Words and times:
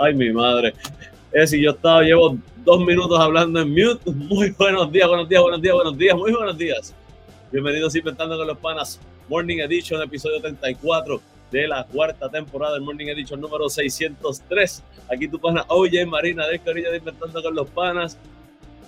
Ay, 0.00 0.14
mi 0.14 0.32
madre. 0.32 0.74
Es 1.32 1.50
si 1.50 1.60
yo 1.60 1.72
estaba, 1.72 2.02
llevo 2.02 2.38
dos 2.64 2.86
minutos 2.86 3.18
hablando 3.18 3.60
en 3.60 3.70
mute. 3.70 4.12
Muy 4.12 4.50
buenos 4.50 4.92
días, 4.92 5.08
buenos 5.08 5.28
días, 5.28 5.42
buenos 5.42 5.60
días, 5.60 5.74
buenos 5.74 5.98
días, 5.98 6.16
muy 6.16 6.32
buenos 6.32 6.56
días. 6.56 6.94
Bienvenidos 7.50 7.96
a 7.96 7.98
Inventando 7.98 8.38
con 8.38 8.46
los 8.46 8.58
Panas, 8.58 9.00
Morning 9.28 9.58
Edition, 9.58 10.00
episodio 10.00 10.40
34 10.40 11.20
de 11.50 11.66
la 11.66 11.84
cuarta 11.84 12.28
temporada 12.28 12.74
del 12.74 12.82
Morning 12.82 13.08
Edition 13.08 13.40
número 13.40 13.68
603. 13.68 14.84
Aquí 15.12 15.26
tu 15.26 15.40
pana 15.40 15.64
Oye 15.66 16.06
Marina 16.06 16.46
del 16.46 16.60
Corillo 16.60 16.92
de 16.92 16.98
Inventando 16.98 17.42
con 17.42 17.56
los 17.56 17.68
Panas. 17.68 18.16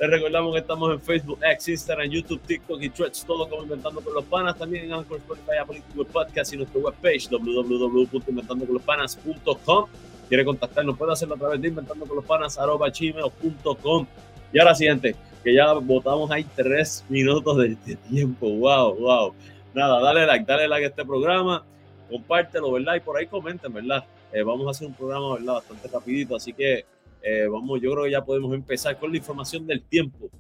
Les 0.00 0.08
recordamos 0.08 0.52
que 0.52 0.60
estamos 0.60 0.92
en 0.92 1.00
Facebook, 1.00 1.40
X, 1.42 1.70
Instagram, 1.70 2.08
YouTube, 2.08 2.40
TikTok 2.42 2.80
y 2.82 2.88
Threads, 2.88 3.24
todo 3.26 3.48
como 3.48 3.64
Inventando 3.64 4.00
con 4.00 4.14
los 4.14 4.24
Panas. 4.26 4.56
También 4.56 4.84
en 4.84 4.92
Anchor, 4.92 5.18
Spotify, 5.18 5.56
Apple 5.60 5.82
Podcast 6.12 6.52
y 6.52 6.58
nuestra 6.58 6.80
webpage 6.80 7.28
www.inventandoconlospanas.com. 7.30 9.86
Quiere 10.30 10.44
contactarnos, 10.44 10.96
puede 10.96 11.12
hacerlo 11.12 11.34
a 11.34 11.38
través 11.38 11.60
de 11.60 11.66
inventandoconlospanas.com. 11.66 14.06
Y 14.52 14.60
ahora 14.60 14.76
siguiente, 14.76 15.16
que 15.42 15.52
ya 15.52 15.72
votamos 15.72 16.30
ahí 16.30 16.46
tres 16.54 17.04
minutos 17.08 17.56
de, 17.56 17.74
tiempo. 18.08 18.48
Wow, 18.48 18.94
wow. 18.94 19.34
Nada, 19.74 20.00
dale 20.00 20.24
like, 20.26 20.44
dale 20.44 20.68
like 20.68 20.84
a 20.84 20.88
este 20.90 21.04
programa, 21.04 21.64
compártelo, 22.08 22.70
¿verdad? 22.70 22.94
Y 22.94 23.00
por 23.00 23.16
ahí 23.16 23.26
comenten, 23.26 23.72
¿verdad? 23.72 24.04
Eh, 24.32 24.44
vamos 24.44 24.68
a 24.68 24.70
hacer 24.70 24.86
un 24.86 24.94
programa, 24.94 25.34
¿verdad? 25.34 25.54
Bastante 25.54 25.88
rapidito, 25.88 26.36
así 26.36 26.52
que 26.52 26.84
eh, 27.22 27.48
vamos, 27.50 27.80
yo 27.82 27.90
creo 27.90 28.04
que 28.04 28.12
ya 28.12 28.24
podemos 28.24 28.54
empezar 28.54 28.96
con 29.00 29.10
la 29.10 29.16
información 29.16 29.66
del 29.66 29.82
tiempo. 29.82 30.30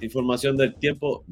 Información 0.00 0.56
del 0.56 0.74
tiempo. 0.74 1.22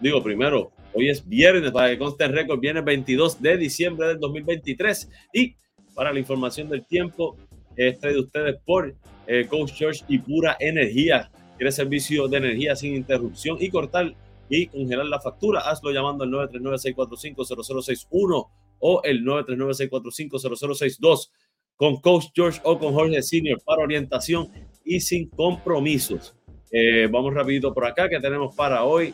Digo, 0.00 0.22
primero, 0.22 0.70
hoy 0.94 1.10
es 1.10 1.28
viernes, 1.28 1.72
para 1.72 1.90
que 1.90 1.98
conste 1.98 2.24
el 2.24 2.32
récord, 2.32 2.60
viernes 2.60 2.84
22 2.84 3.42
de 3.42 3.56
diciembre 3.56 4.08
del 4.08 4.18
2023. 4.18 5.08
Y 5.34 5.56
para 5.94 6.12
la 6.12 6.18
información 6.18 6.68
del 6.68 6.84
tiempo, 6.86 7.36
este 7.76 8.12
de 8.12 8.18
ustedes 8.20 8.56
por 8.64 8.96
eh, 9.26 9.46
Coach 9.46 9.72
George 9.74 10.04
y 10.08 10.18
Pura 10.18 10.56
Energía. 10.58 11.30
Quiere 11.56 11.70
servicio 11.72 12.28
de 12.28 12.38
energía 12.38 12.74
sin 12.74 12.96
interrupción 12.96 13.58
y 13.60 13.68
cortar 13.68 14.14
y 14.48 14.66
congelar 14.66 15.04
la 15.06 15.20
factura. 15.20 15.60
Hazlo 15.60 15.92
llamando 15.92 16.24
al 16.24 16.30
939-645-0061 16.30 18.48
o 18.78 19.02
el 19.04 19.22
939-645-0062 19.24 21.30
con 21.76 22.00
Coach 22.00 22.28
George 22.34 22.60
o 22.64 22.78
con 22.78 22.94
Jorge 22.94 23.22
Senior 23.22 23.60
para 23.64 23.82
orientación 23.82 24.50
y 24.84 25.00
sin 25.00 25.28
compromisos. 25.28 26.34
Eh, 26.70 27.08
vamos 27.10 27.34
rapidito 27.34 27.74
por 27.74 27.84
acá 27.86 28.08
que 28.08 28.20
tenemos 28.20 28.54
para 28.54 28.84
hoy. 28.84 29.12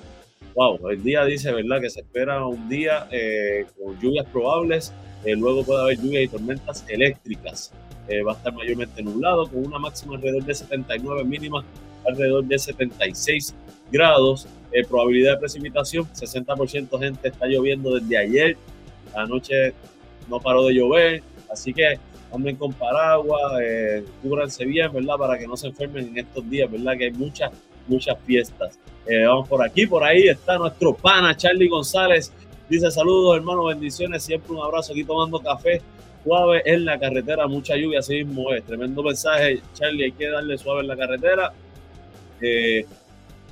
Wow, 0.56 0.89
el 0.89 1.03
día 1.03 1.25
dice, 1.25 1.53
¿verdad? 1.53 1.81
Que 1.81 1.91
se 1.91 2.00
espera 2.00 2.44
un 2.44 2.69
día 2.69 3.06
eh, 3.12 3.65
con 3.78 3.97
lluvias 4.00 4.27
probables. 4.27 4.93
Eh, 5.25 5.37
luego 5.37 5.62
puede 5.65 5.83
haber 5.83 5.99
lluvias 5.99 6.25
y 6.25 6.28
tormentas 6.28 6.84
eléctricas. 6.89 7.72
va 8.27 8.33
a 8.33 8.37
estar 8.37 8.53
mayormente 8.53 9.03
nublado 9.03 9.47
con 9.49 9.65
una 9.65 9.78
máxima 9.78 10.17
alrededor 10.17 10.44
de 10.44 10.55
79 10.55 11.25
mínimas 11.25 11.64
alrededor 12.05 12.44
de 12.44 12.58
76 12.58 13.55
grados. 13.93 14.49
probabilidad 14.88 15.35
de 15.35 15.38
precipitación, 15.38 16.05
60% 16.12 16.99
gente 16.99 17.29
está 17.29 17.47
lloviendo 17.47 17.94
desde 17.94 18.17
ayer 18.17 18.56
anoche 19.17 19.73
no 20.29 20.41
paró 20.41 20.67
de 20.67 20.75
llover, 20.75 21.23
así 21.50 21.73
que 21.73 21.99
anden 22.32 22.56
con 22.56 22.73
paraguas, 22.73 23.61
eh, 23.62 24.05
cúbranse 24.23 24.64
bien, 24.64 24.93
¿verdad? 24.93 25.17
Para 25.17 25.38
que 25.38 25.47
no 25.47 25.56
se 25.56 25.69
enfermen 25.69 26.09
en 26.09 26.19
estos 26.19 26.49
días, 26.49 26.70
¿verdad? 26.70 26.97
Que 26.99 27.05
hay 27.05 27.12
muchas, 27.12 27.50
muchas 27.88 28.19
fiestas. 28.25 28.79
Eh, 29.06 29.25
vamos 29.25 29.49
por 29.49 29.65
aquí, 29.65 29.87
por 29.87 30.03
ahí 30.03 30.29
está 30.29 30.59
nuestro 30.59 30.94
pana 30.94 31.37
Charlie 31.37 31.69
González. 31.69 32.33
Dice 32.69 32.91
saludos, 32.91 33.37
hermano, 33.37 33.65
bendiciones, 33.65 34.25
siempre 34.25 34.53
un 34.53 34.61
abrazo 34.61 34.93
aquí 34.93 35.05
tomando 35.05 35.38
café 35.38 35.81
suave 36.25 36.61
en 36.65 36.85
la 36.85 36.99
carretera, 36.99 37.47
mucha 37.47 37.77
lluvia, 37.77 38.00
así 38.00 38.25
mismo 38.25 38.53
es. 38.53 38.65
Tremendo 38.65 39.03
mensaje, 39.03 39.61
Charlie, 39.75 40.05
hay 40.05 40.12
que 40.12 40.29
darle 40.29 40.59
suave 40.59 40.81
en 40.81 40.88
la 40.88 40.97
carretera. 40.97 41.53
Eh, 42.41 42.85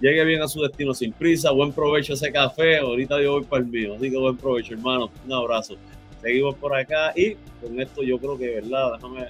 llegue 0.01 0.25
bien 0.25 0.43
a 0.43 0.49
su 0.49 0.61
destino 0.61 0.93
sin 0.93 1.13
prisa, 1.13 1.53
buen 1.53 1.73
provecho 1.73 2.15
ese 2.15 2.33
café, 2.33 2.79
ahorita 2.79 3.23
yo 3.23 3.33
voy 3.33 3.45
para 3.45 3.63
el 3.63 3.69
mío, 3.69 3.95
así 3.95 4.11
que 4.11 4.17
buen 4.17 4.37
provecho 4.37 4.75
hermano, 4.75 5.11
un 5.25 5.33
abrazo. 5.33 5.77
Seguimos 6.21 6.57
por 6.57 6.75
acá 6.75 7.13
y 7.15 7.35
con 7.63 7.81
esto 7.81 8.03
yo 8.03 8.19
creo 8.19 8.37
que, 8.37 8.57
¿verdad? 8.57 8.95
Déjame, 8.95 9.29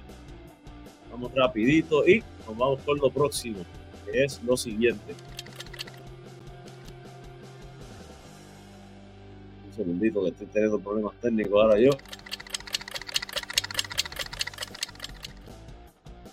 vamos 1.11 1.33
rapidito 1.35 2.07
y 2.09 2.23
nos 2.47 2.57
vamos 2.57 2.81
con 2.81 2.99
lo 2.99 3.11
próximo, 3.11 3.59
es 4.15 4.43
lo 4.43 4.57
siguiente. 4.57 5.15
Un 9.67 9.73
segundito 9.75 10.23
que 10.23 10.29
estoy 10.29 10.47
teniendo 10.47 10.79
problemas 10.79 11.13
técnicos 11.21 11.53
ahora 11.53 11.79
yo. 11.79 11.91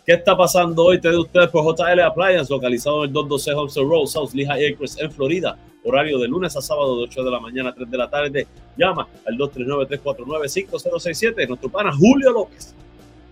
¿Qué 0.06 0.13
está 0.13 0.36
pasando 0.36 0.86
hoy? 0.86 1.00
Te 1.00 1.10
de 1.10 1.18
ustedes 1.18 1.50
por 1.50 1.63
JL 1.63 2.00
Appliance, 2.01 2.51
localizado 2.51 3.04
en 3.04 3.10
el 3.10 3.13
212 3.13 3.54
Homestead 3.54 3.84
Road, 3.84 4.06
South 4.07 4.34
Lehigh 4.34 4.74
Acres, 4.74 4.98
en 5.00 5.12
Florida. 5.12 5.57
Horario 5.84 6.19
de 6.19 6.27
lunes 6.27 6.56
a 6.56 6.62
sábado 6.62 6.98
de 6.98 7.04
8 7.04 7.24
de 7.24 7.31
la 7.31 7.39
mañana 7.39 7.69
a 7.69 7.74
3 7.74 7.89
de 7.89 7.98
la 7.98 8.10
tarde. 8.10 8.48
Llama 8.77 9.07
al 9.25 9.38
239-349-5067. 9.38 11.48
Nuestro 11.48 11.69
pana 11.69 11.92
Julio 11.95 12.31
López 12.31 12.75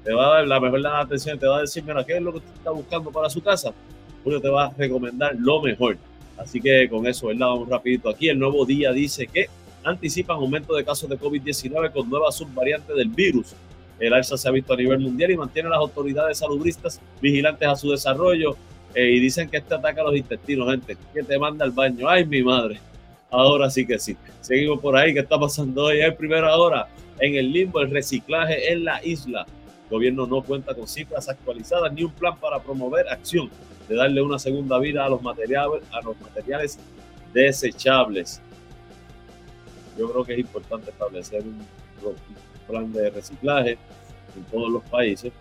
te 0.04 0.14
va 0.14 0.28
a 0.28 0.34
dar 0.36 0.48
la 0.48 0.60
mejor 0.60 0.86
atención, 0.88 1.38
te 1.38 1.48
va 1.48 1.58
a 1.58 1.62
decir, 1.62 1.84
mira, 1.84 2.04
¿qué 2.04 2.18
es 2.18 2.22
lo 2.22 2.32
que 2.32 2.38
usted 2.38 2.54
está 2.54 2.72
buscando 2.72 3.12
para 3.12 3.30
su 3.30 3.42
casa? 3.42 3.74
Julio 4.24 4.42
te 4.42 4.50
va 4.50 4.66
a 4.66 4.74
recomendar 4.78 5.36
lo 5.38 5.62
mejor. 5.62 5.98
Así 6.38 6.62
que 6.62 6.88
con 6.90 7.06
eso, 7.06 7.28
¿verdad? 7.28 7.48
Vamos 7.48 7.70
rapidito 7.70 8.10
aquí. 8.10 8.30
El 8.30 8.40
nuevo 8.40 8.66
día 8.66 8.92
dice 8.92 9.28
que 9.28 9.48
anticipan 9.84 10.38
aumento 10.38 10.74
de 10.76 10.86
casos 10.86 11.10
de 11.10 11.18
COVID-19 11.20 11.92
con 11.92 12.10
nuevas 12.10 12.36
subvariantes 12.36 12.96
del 12.96 13.10
virus. 13.10 13.54
El 14.00 14.14
alza 14.14 14.38
se 14.38 14.48
ha 14.48 14.52
visto 14.52 14.74
a 14.74 14.78
nivel 14.78 15.00
mundial 15.00 15.32
y 15.32 15.38
mantiene 15.38 15.68
a 15.68 15.72
las 15.72 15.80
autoridades 15.80 16.38
salubristas 16.38 17.02
vigilantes 17.22 17.68
a 17.68 17.76
su 17.76 17.92
desarrollo. 17.92 18.56
Eh, 18.96 19.12
y 19.12 19.20
dicen 19.20 19.50
que 19.50 19.58
este 19.58 19.76
ataca 19.76 20.02
a 20.02 20.06
los 20.06 20.16
intestinos, 20.16 20.70
gente. 20.72 20.98
Que 21.14 21.24
te 21.24 21.38
manda 21.38 21.66
al 21.66 21.72
baño. 21.72 22.08
Ay, 22.08 22.26
mi 22.26 22.42
madre. 22.42 22.80
Ahora 23.30 23.70
sí 23.70 23.86
que 23.86 24.00
sí. 24.00 24.16
Seguimos 24.42 24.80
por 24.80 24.96
ahí. 24.96 25.14
¿Qué 25.14 25.20
está 25.20 25.38
pasando 25.38 25.86
hoy? 25.86 26.00
Es 26.00 26.16
primera 26.16 26.56
hora 26.56 26.88
en 27.20 27.36
el 27.36 27.52
limbo, 27.52 27.82
el 27.82 27.92
reciclaje 27.92 28.72
en 28.72 28.86
la 28.86 29.04
isla. 29.06 29.46
El 29.84 29.90
gobierno 29.90 30.26
no 30.26 30.42
cuenta 30.42 30.74
con 30.74 30.88
cifras 30.88 31.28
actualizadas 31.28 31.92
ni 31.92 32.04
un 32.04 32.12
plan 32.12 32.38
para 32.40 32.60
promover 32.60 33.10
acción 33.10 33.50
de 33.90 33.96
darle 33.96 34.22
una 34.22 34.38
segunda 34.38 34.78
vida 34.78 35.04
a 35.04 35.10
los 35.10 35.22
materiales, 35.22 35.82
a 35.92 36.02
los 36.02 36.20
materiales 36.22 36.78
desechables. 37.34 38.40
Yo 39.98 40.12
creo 40.12 40.24
que 40.24 40.34
es 40.34 40.40
importante 40.40 40.92
establecer 40.92 41.44
un, 41.44 41.66
plan 42.68 42.94
de 42.94 43.10
reciclaje 43.10 43.72
en 44.38 44.44
todos 44.52 44.72
los 44.72 44.84
países. 44.84 45.34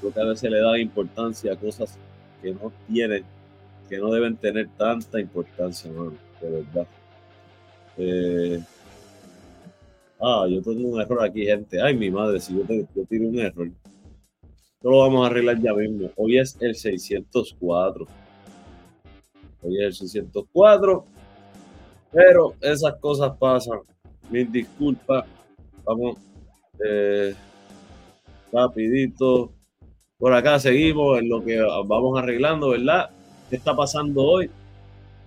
Creo 0.00 0.12
que 0.12 0.20
a 0.20 0.24
veces 0.24 0.50
le 0.50 0.60
da 0.60 0.76
importancia 0.76 1.52
a 1.52 1.56
cosas 1.56 1.96
que 2.42 2.52
no 2.52 2.72
tienen, 2.88 3.24
que 3.88 3.98
no 3.98 4.10
deben 4.10 4.36
tener 4.36 4.68
tanta 4.76 5.20
importancia, 5.20 5.88
de 6.40 6.50
verdad. 6.50 6.86
Eh, 7.96 8.60
ah, 10.20 10.46
yo 10.50 10.60
tengo 10.62 10.88
un 10.88 11.00
error 11.00 11.22
aquí, 11.22 11.46
gente. 11.46 11.80
Ay, 11.80 11.96
mi 11.96 12.10
madre, 12.10 12.40
si 12.40 12.56
yo, 12.56 12.64
tengo, 12.64 12.88
yo 12.94 13.04
tiro 13.04 13.28
un 13.28 13.38
error. 13.38 13.70
Esto 14.80 14.92
lo 14.92 15.00
vamos 15.00 15.22
a 15.22 15.26
arreglar 15.26 15.60
ya 15.60 15.74
mismo. 15.74 16.10
Hoy 16.16 16.38
es 16.38 16.56
el 16.58 16.74
604. 16.74 18.06
Hoy 19.60 19.76
es 19.76 19.84
el 19.84 19.92
604. 19.92 21.04
Pero 22.10 22.54
esas 22.62 22.94
cosas 22.94 23.36
pasan. 23.38 23.80
Mil 24.30 24.50
disculpas. 24.50 25.26
Vamos 25.84 26.16
eh, 26.82 27.34
rapidito. 28.50 29.52
Por 30.16 30.32
acá 30.32 30.58
seguimos 30.58 31.18
en 31.18 31.28
lo 31.28 31.44
que 31.44 31.60
vamos 31.60 32.18
arreglando, 32.18 32.70
¿verdad? 32.70 33.10
¿Qué 33.50 33.56
está 33.56 33.76
pasando 33.76 34.24
hoy? 34.24 34.50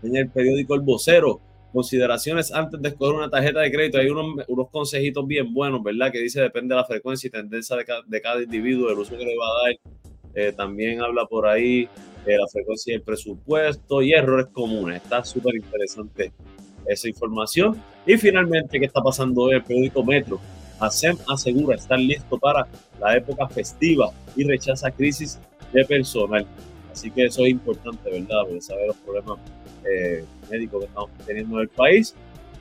En 0.01 0.15
el 0.15 0.29
periódico 0.29 0.73
El 0.73 0.81
Vocero, 0.81 1.39
consideraciones 1.73 2.53
antes 2.53 2.81
de 2.81 2.89
escoger 2.89 3.15
una 3.15 3.29
tarjeta 3.29 3.59
de 3.61 3.71
crédito. 3.71 3.97
Hay 3.97 4.07
unos, 4.07 4.45
unos 4.47 4.69
consejitos 4.69 5.25
bien 5.27 5.53
buenos, 5.53 5.83
¿verdad? 5.83 6.11
Que 6.11 6.19
dice 6.19 6.39
depende 6.39 6.75
de 6.75 6.81
la 6.81 6.85
frecuencia 6.85 7.27
y 7.27 7.31
tendencia 7.31 7.75
de 7.75 8.21
cada, 8.21 8.41
individuo, 8.41 8.89
el 8.89 8.99
uso 8.99 9.17
que 9.17 9.25
le 9.25 9.35
va 9.35 9.47
a 9.47 9.63
dar. 9.63 9.93
Eh, 10.35 10.53
también 10.53 11.01
habla 11.01 11.25
por 11.25 11.47
ahí 11.47 11.87
de 12.25 12.37
la 12.37 12.47
frecuencia 12.47 12.93
y 12.93 12.95
el 12.95 13.01
presupuesto 13.01 14.01
y 14.01 14.13
errores 14.13 14.47
comunes. 14.53 15.03
Está 15.03 15.23
súper 15.25 15.55
interesante 15.55 16.31
esa 16.85 17.07
información. 17.07 17.81
Y 18.05 18.17
finalmente, 18.17 18.79
¿qué 18.79 18.85
está 18.85 19.01
pasando 19.01 19.41
hoy? 19.41 19.55
El 19.55 19.63
periódico 19.63 20.03
Metro. 20.03 20.39
ASEM 20.79 21.17
asegura 21.29 21.75
estar 21.75 21.99
listo 21.99 22.37
para 22.37 22.67
la 22.99 23.15
época 23.15 23.47
festiva 23.47 24.11
y 24.35 24.43
rechaza 24.43 24.91
crisis 24.91 25.39
de 25.71 25.85
personal. 25.85 26.45
Así 26.91 27.09
que 27.09 27.25
eso 27.25 27.43
es 27.43 27.51
importante, 27.51 28.09
¿verdad? 28.09 28.41
Porque 28.43 28.61
saber 28.61 28.87
los 28.87 28.97
problemas 28.97 29.39
eh, 29.89 30.25
médicos 30.49 30.81
que 30.81 30.87
estamos 30.87 31.09
teniendo 31.25 31.55
en 31.57 31.61
el 31.61 31.69
país. 31.69 32.13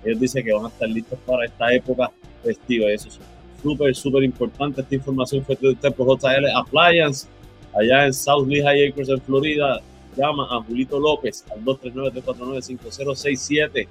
Ellos 0.04 0.20
dicen 0.20 0.44
que 0.44 0.52
van 0.52 0.66
a 0.66 0.68
estar 0.68 0.88
listos 0.88 1.18
para 1.24 1.44
esta 1.44 1.72
época 1.72 2.10
festiva 2.42 2.90
y 2.90 2.94
eso 2.94 3.08
es 3.08 3.20
súper, 3.62 3.94
súper 3.94 4.24
importante. 4.24 4.80
Esta 4.80 4.94
información 4.94 5.44
fue 5.44 5.56
de 5.56 5.68
usted 5.70 5.92
por 5.92 6.18
JL 6.18 6.46
Appliance, 6.54 7.26
allá 7.74 8.06
en 8.06 8.12
South 8.12 8.46
Lehigh 8.48 8.88
Acres, 8.88 9.08
en 9.08 9.20
Florida. 9.22 9.80
Llama 10.16 10.46
a 10.50 10.62
Julito 10.62 10.98
López 11.00 11.44
al 11.50 11.64
239-349-5067 11.64 13.86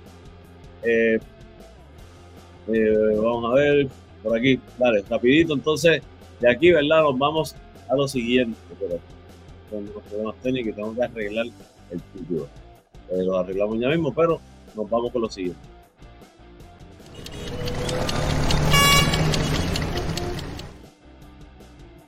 eh, 0.84 1.20
Eh, 2.68 3.16
vamos 3.16 3.52
a 3.52 3.56
ver 3.56 3.88
por 4.22 4.38
aquí, 4.38 4.60
dale, 4.78 5.04
rapidito. 5.10 5.54
Entonces, 5.54 6.04
de 6.40 6.50
aquí, 6.50 6.72
¿verdad? 6.72 7.04
Nos 7.04 7.18
vamos 7.18 7.56
a 7.90 7.96
lo 7.96 8.08
siguiente, 8.08 8.58
pero 8.80 9.00
con 9.70 9.86
los 9.86 10.04
problemas 10.04 10.36
técnicos 10.44 10.76
tengo 10.76 10.94
que 10.94 11.04
arreglar 11.04 11.48
el 11.90 12.02
título. 12.14 12.48
Eh, 13.12 13.24
lo 13.24 13.38
arreglamos 13.38 13.80
ya 13.80 13.90
mismo, 13.90 14.14
pero 14.14 14.40
nos 14.76 14.90
vamos 14.90 15.12
con 15.12 15.22
lo 15.24 15.30
siguiente. 15.30 15.60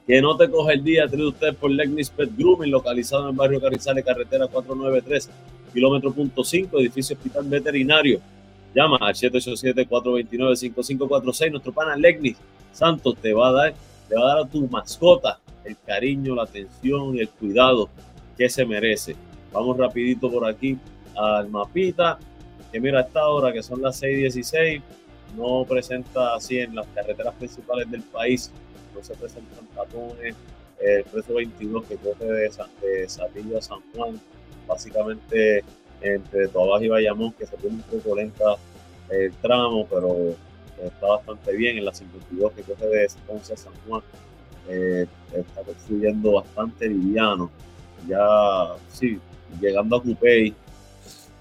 Que 0.08 0.22
no 0.22 0.38
te 0.38 0.50
coge 0.50 0.74
el 0.74 0.84
día, 0.84 1.08
trae 1.08 1.26
usted 1.26 1.56
por 1.56 1.72
Legnis 1.72 2.10
Pet 2.10 2.30
Grooming, 2.38 2.72
localizado 2.72 3.24
en 3.24 3.30
el 3.30 3.36
barrio 3.36 3.62
Carrizales, 3.62 4.06
carretera 4.06 4.48
493, 4.48 5.30
kilómetro 5.74 6.14
punto 6.14 6.44
5, 6.44 6.80
edificio 6.80 7.16
hospital 7.16 7.46
veterinario. 7.46 8.20
Llama 8.76 8.98
al 9.00 9.14
787-429-5546. 9.14 11.52
Nuestro 11.52 11.72
pana 11.72 11.96
Legnis 11.96 12.38
Santos 12.72 13.16
te 13.22 13.34
va 13.34 13.50
a 13.50 13.52
dar, 13.52 13.76
te 14.10 14.16
va 14.16 14.24
a 14.24 14.36
dar 14.36 14.40
a 14.40 14.48
tu 14.48 14.68
mascota 14.68 15.40
el 15.64 15.78
cariño, 15.86 16.34
la 16.36 16.44
atención 16.44 17.16
y 17.16 17.20
el 17.20 17.30
cuidado 17.30 17.90
que 18.38 18.50
se 18.50 18.66
merece. 18.66 19.16
Vamos 19.54 19.78
rapidito 19.78 20.30
por 20.32 20.46
aquí 20.46 20.78
al 21.16 21.50
mapita, 21.50 22.20
que 22.72 22.80
mira 22.80 23.02
esta 23.02 23.28
hora 23.28 23.52
que 23.54 23.64
son 23.64 23.82
las 23.82 24.02
6.16, 24.02 24.82
no 25.38 25.66
presenta 25.68 26.36
así 26.36 26.60
en 26.60 26.76
las 26.76 26.86
carreteras 26.88 27.34
principales 27.36 27.90
del 27.90 28.02
país 28.04 28.52
no 28.94 29.04
se 29.04 29.14
presentan 29.16 29.66
tapones. 29.76 30.36
El 30.80 31.06
22 31.36 31.86
que 31.86 31.96
coge 31.96 32.26
de, 32.26 32.52
San, 32.52 32.70
de 32.82 33.58
a 33.58 33.62
San 33.62 33.80
Juan, 33.94 34.20
básicamente 34.68 35.64
entre 36.02 36.48
Toabas 36.50 36.84
y 36.84 36.90
Bayamón, 36.90 37.32
que 37.34 37.46
se 37.46 37.56
pone 37.56 37.76
un 37.76 37.82
poco 37.84 38.16
lenta 38.16 38.58
el 39.10 39.32
tramo, 39.36 39.88
pero 39.88 40.36
está 40.84 41.08
bastante 41.08 41.56
bien. 41.56 41.78
En 41.78 41.86
la 41.86 41.94
52 41.94 42.52
que 42.52 42.64
coge 42.64 42.86
de 42.88 43.08
Ponce 43.26 43.54
a 43.54 43.58
San 43.58 43.74
Juan, 43.88 44.02
eh, 44.68 45.06
está 45.34 45.62
construyendo 45.62 46.34
bastante 46.34 46.90
liviano. 46.90 47.50
Ya, 48.08 48.76
sí, 48.90 49.20
llegando 49.62 49.96
a 49.96 50.04
Cupey, 50.04 50.54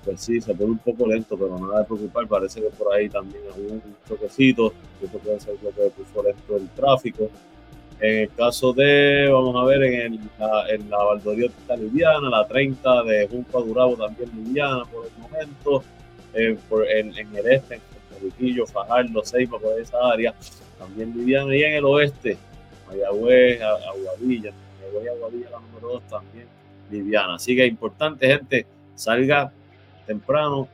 pues 0.05 0.21
sí, 0.21 0.41
se 0.41 0.55
pone 0.55 0.73
un 0.73 0.79
poco 0.79 1.07
lento, 1.07 1.37
pero 1.37 1.59
nada 1.59 1.81
de 1.81 1.85
preocupar. 1.85 2.27
Parece 2.27 2.61
que 2.61 2.69
por 2.71 2.93
ahí 2.93 3.09
también 3.09 3.43
hay 3.55 3.63
un 3.63 3.83
choquecito, 4.09 4.73
eso 5.01 5.19
puede 5.19 5.41
ser 5.41 5.55
lo 5.63 5.71
que 5.71 5.91
puso 5.91 6.23
lento 6.23 6.57
el 6.57 6.69
tráfico. 6.71 7.31
En 8.01 8.19
el 8.19 8.31
caso 8.35 8.73
de, 8.73 9.29
vamos 9.31 9.55
a 9.55 9.65
ver, 9.65 9.83
en, 9.85 10.29
la, 10.39 10.69
en 10.71 10.91
la 10.91 10.99
está 11.47 11.77
liviana, 11.77 12.29
la 12.29 12.47
30 12.49 13.05
de 13.05 13.29
Junco 13.29 13.63
Durabo 13.63 13.97
también 13.97 14.29
liviana 14.35 14.85
por 14.87 15.07
el 15.07 15.13
momento. 15.23 15.85
Eh, 16.35 16.57
en, 16.89 17.37
el 17.37 17.47
este, 17.47 17.75
en 17.75 17.81
Riquillo, 18.23 18.67
Fajardo, 18.67 19.23
Seipa, 19.25 19.59
por 19.59 19.79
esa 19.79 19.99
área, 20.13 20.35
también 20.79 21.17
liviana. 21.17 21.55
Y 21.55 21.63
en 21.63 21.75
el 21.75 21.85
oeste, 21.85 22.37
Mayagüez, 22.89 23.61
Aguadilla, 23.63 24.53
Mayagüez, 24.81 25.13
Aguadilla, 25.13 25.51
la 25.51 25.61
número 25.61 25.89
2 25.95 26.03
también 26.09 26.47
liviana. 26.91 27.35
Así 27.35 27.55
que 27.55 27.67
importante, 27.67 28.27
gente, 28.27 28.67
salga 28.97 29.53
temprano, 30.07 30.69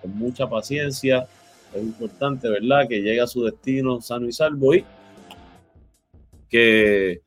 con 0.00 0.16
mucha 0.16 0.48
paciencia. 0.48 1.26
Es 1.74 1.82
importante, 1.82 2.48
¿verdad? 2.48 2.88
Que 2.88 3.00
llegue 3.00 3.20
a 3.20 3.26
su 3.26 3.44
destino 3.44 4.00
sano 4.00 4.26
y 4.26 4.32
salvo 4.32 4.74
y 4.74 4.84
que 6.48 7.22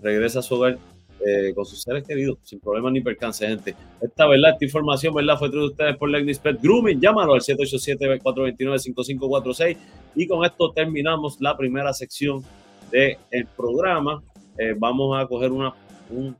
regrese 0.00 0.38
a 0.38 0.42
su 0.42 0.54
hogar 0.54 0.78
eh, 1.26 1.52
con 1.52 1.66
sus 1.66 1.82
seres 1.82 2.06
queridos, 2.06 2.38
sin 2.44 2.60
problemas 2.60 2.92
ni 2.92 3.00
percance, 3.00 3.44
gente. 3.44 3.74
Esta, 4.00 4.28
¿verdad? 4.28 4.52
Esta 4.52 4.64
información, 4.64 5.12
¿verdad? 5.12 5.36
Fue 5.36 5.50
traída 5.50 5.66
ustedes 5.66 5.96
por 5.96 6.08
Legnis 6.08 6.38
Pet 6.38 6.62
Grooming. 6.62 7.00
Llámalo 7.00 7.34
al 7.34 7.40
787-429-5546. 7.40 9.76
Y 10.14 10.28
con 10.28 10.44
esto 10.44 10.70
terminamos 10.72 11.40
la 11.40 11.56
primera 11.56 11.92
sección 11.92 12.44
del 12.92 13.16
programa. 13.56 14.22
Eh, 14.58 14.76
vamos 14.78 15.20
a 15.20 15.26
coger 15.26 15.50
una, 15.50 15.74
una 16.08 16.36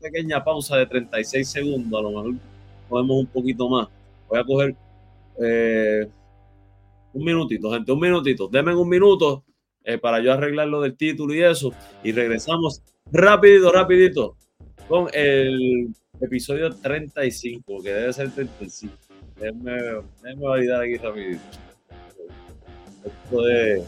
pequeña 0.00 0.42
pausa 0.42 0.78
de 0.78 0.86
36 0.86 1.46
segundos, 1.46 2.00
a 2.00 2.02
lo 2.02 2.10
mejor 2.10 2.36
cogemos 2.90 3.16
un 3.16 3.26
poquito 3.26 3.68
más. 3.68 3.88
Voy 4.28 4.38
a 4.38 4.44
coger 4.44 4.76
eh, 5.42 6.06
un 7.12 7.24
minutito, 7.24 7.70
gente, 7.72 7.92
un 7.92 8.00
minutito. 8.00 8.48
Denme 8.48 8.74
un 8.74 8.88
minuto 8.88 9.44
eh, 9.84 9.96
para 9.96 10.20
yo 10.20 10.32
arreglar 10.32 10.68
lo 10.68 10.82
del 10.82 10.96
título 10.96 11.34
y 11.34 11.42
eso. 11.42 11.72
Y 12.04 12.12
regresamos 12.12 12.82
rapidito, 13.10 13.72
rapidito 13.72 14.36
con 14.88 15.08
el 15.12 15.94
episodio 16.20 16.70
35, 16.70 17.82
que 17.82 17.92
debe 17.92 18.12
ser 18.12 18.30
35. 18.30 18.92
Déjenme, 19.36 19.72
déjenme 20.22 20.46
validar 20.46 20.82
aquí 20.82 20.96
rapidito. 20.96 21.42
Esto 23.04 23.42
de... 23.42 23.84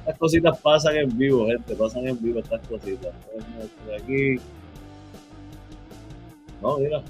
Estas 0.00 0.18
cositas 0.18 0.58
pasan 0.60 0.96
en 0.96 1.18
vivo, 1.18 1.46
gente, 1.46 1.74
pasan 1.74 2.06
en 2.08 2.22
vivo 2.22 2.40
estas 2.40 2.66
cositas. 2.66 3.14
Aquí. 3.94 4.36
No, 6.62 6.78
mira, 6.78 7.02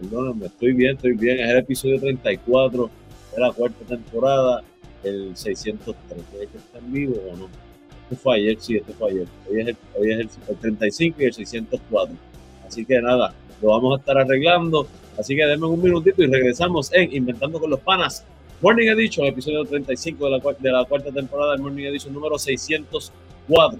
perdónenme, 0.00 0.46
estoy 0.46 0.72
bien, 0.72 0.96
estoy 0.96 1.12
bien. 1.12 1.40
Es 1.40 1.50
el 1.50 1.58
episodio 1.58 2.00
34 2.00 2.90
de 3.34 3.40
la 3.40 3.52
cuarta 3.52 3.84
temporada, 3.84 4.62
el 5.04 5.36
603. 5.36 6.18
¿Es 6.40 6.48
que 6.48 6.58
está 6.58 6.78
en 6.78 6.92
vivo 6.92 7.14
o 7.30 7.36
no? 7.36 7.48
Este 8.04 8.16
fue 8.16 8.36
ayer, 8.36 8.56
sí, 8.58 8.76
este 8.76 8.92
fue 8.92 9.10
ayer. 9.10 9.26
Hoy 9.50 9.60
es, 9.60 9.68
el, 9.68 9.76
hoy 9.98 10.12
es 10.12 10.38
el, 10.48 10.56
35 10.56 11.16
y 11.20 11.24
el 11.24 11.34
604. 11.34 12.16
Así 12.66 12.84
que 12.84 13.00
nada, 13.00 13.34
lo 13.60 13.68
vamos 13.68 13.96
a 13.96 14.00
estar 14.00 14.18
arreglando. 14.18 14.86
Así 15.18 15.34
que 15.34 15.44
denme 15.44 15.66
un 15.66 15.82
minutito 15.82 16.22
y 16.22 16.26
regresamos 16.26 16.92
en 16.92 17.12
Inventando 17.12 17.60
con 17.60 17.70
los 17.70 17.80
Panas. 17.80 18.24
Morning 18.60 18.88
Edition, 18.88 19.26
episodio 19.26 19.64
35 19.64 20.24
de 20.24 20.30
la, 20.30 20.56
de 20.58 20.72
la 20.72 20.84
cuarta 20.84 21.12
temporada 21.12 21.52
del 21.52 21.60
Morning 21.60 21.84
Edition 21.84 22.12
número 22.12 22.38
604. 22.38 23.78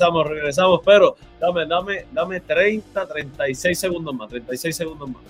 Regresamos, 0.00 0.26
regresamos, 0.26 0.80
pero 0.84 1.16
dame, 1.38 1.66
dame, 1.66 2.06
dame 2.12 2.40
30, 2.40 3.06
36 3.06 3.78
segundos 3.78 4.14
más, 4.14 4.28
36 4.28 4.74
segundos 4.76 5.08
más. 5.08 5.22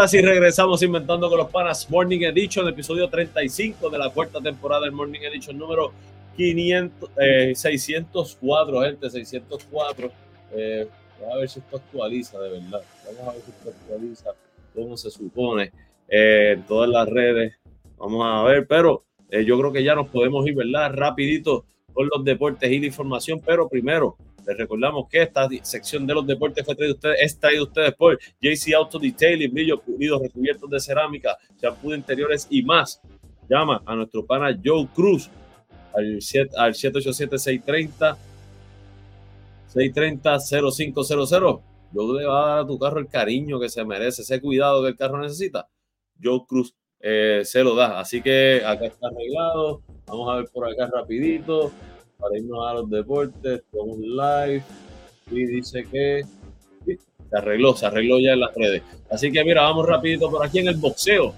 Ahora 0.00 0.08
sí 0.08 0.22
regresamos 0.22 0.82
inventando 0.82 1.28
con 1.28 1.36
los 1.36 1.50
panas 1.50 1.90
Morning 1.90 2.20
Edition, 2.20 2.66
episodio 2.66 3.06
35 3.10 3.90
de 3.90 3.98
la 3.98 4.08
cuarta 4.08 4.40
temporada 4.40 4.80
del 4.86 4.92
Morning 4.92 5.20
Edition 5.20 5.58
número 5.58 5.92
500, 6.38 7.10
604, 7.54 8.82
eh, 8.82 8.88
gente, 8.88 9.10
604. 9.10 10.10
Eh, 10.52 10.88
a 11.30 11.36
ver 11.36 11.50
si 11.50 11.58
esto 11.58 11.76
actualiza 11.76 12.40
de 12.40 12.48
verdad. 12.48 12.80
Vamos 13.04 13.28
a 13.28 13.32
ver 13.32 13.42
si 13.42 13.50
esto 13.50 13.68
actualiza 13.68 14.30
como 14.74 14.96
se 14.96 15.10
supone 15.10 15.70
eh, 16.08 16.52
en 16.54 16.62
todas 16.62 16.88
las 16.88 17.06
redes. 17.06 17.52
Vamos 17.98 18.24
a 18.24 18.42
ver, 18.44 18.66
pero 18.66 19.04
yo 19.30 19.58
creo 19.58 19.70
que 19.70 19.84
ya 19.84 19.94
nos 19.94 20.08
podemos 20.08 20.46
ir, 20.46 20.54
¿verdad? 20.54 20.94
Rapidito 20.94 21.66
con 21.92 22.08
los 22.10 22.24
deportes 22.24 22.72
y 22.72 22.80
la 22.80 22.86
información, 22.86 23.42
pero 23.44 23.68
primero 23.68 24.16
Recordamos 24.54 25.08
que 25.08 25.22
esta 25.22 25.48
sección 25.62 26.06
de 26.06 26.14
los 26.14 26.26
deportes 26.26 26.64
fue 26.64 26.74
traída 26.74 26.94
ustedes, 26.94 27.16
es 27.20 27.38
traída 27.38 27.62
ustedes 27.62 27.94
por 27.94 28.18
JC 28.40 28.74
Auto 28.74 28.98
Detailing, 28.98 29.52
brillo 29.52 29.80
pulido, 29.80 30.18
recubiertos 30.18 30.68
de 30.70 30.80
cerámica, 30.80 31.36
shampoo 31.60 31.90
de 31.90 31.96
interiores 31.96 32.46
y 32.50 32.62
más. 32.62 33.00
Llama 33.48 33.82
a 33.84 33.94
nuestro 33.96 34.24
pana 34.24 34.56
Joe 34.64 34.86
Cruz 34.94 35.30
al, 35.94 36.18
al 36.56 36.74
787-630 36.74 38.16
630-0500. 39.74 41.62
Yo 41.92 42.18
le 42.18 42.26
va 42.26 42.44
a 42.44 42.48
dar 42.48 42.58
a 42.60 42.66
tu 42.66 42.78
carro 42.78 43.00
el 43.00 43.08
cariño 43.08 43.58
que 43.60 43.68
se 43.68 43.84
merece, 43.84 44.22
ese 44.22 44.40
cuidado 44.40 44.82
que 44.82 44.88
el 44.88 44.96
carro 44.96 45.20
necesita. 45.20 45.68
Joe 46.22 46.40
Cruz 46.46 46.74
eh, 47.00 47.42
se 47.44 47.64
lo 47.64 47.74
da. 47.74 47.98
Así 47.98 48.22
que 48.22 48.62
acá 48.64 48.86
está 48.86 49.08
arreglado. 49.08 49.82
Vamos 50.06 50.30
a 50.30 50.36
ver 50.36 50.48
por 50.52 50.68
acá 50.68 50.88
rapidito 50.92 51.72
para 52.20 52.38
irnos 52.38 52.66
a 52.66 52.74
los 52.74 52.90
deportes 52.90 53.62
con 53.70 53.90
un 53.90 54.02
live. 54.02 54.62
Y 55.30 55.46
dice 55.46 55.84
que 55.90 56.22
se 56.84 57.38
arregló, 57.38 57.74
se 57.74 57.86
arregló 57.86 58.18
ya 58.18 58.32
en 58.32 58.40
las 58.40 58.54
redes. 58.54 58.82
Así 59.10 59.30
que 59.30 59.44
mira, 59.44 59.62
vamos 59.62 59.86
rapidito 59.86 60.30
por 60.30 60.44
aquí 60.44 60.58
en 60.58 60.68
el 60.68 60.76
boxeo. 60.76 61.34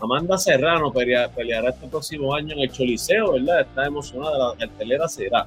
Amanda 0.00 0.38
Serrano 0.38 0.92
peleará 0.92 1.68
este 1.68 1.86
próximo 1.86 2.34
año 2.34 2.54
en 2.54 2.60
el 2.60 2.72
Choliseo, 2.72 3.32
¿verdad? 3.32 3.60
Está 3.60 3.86
emocionada, 3.86 4.52
la 4.52 4.56
cartelera 4.56 5.06
será 5.08 5.46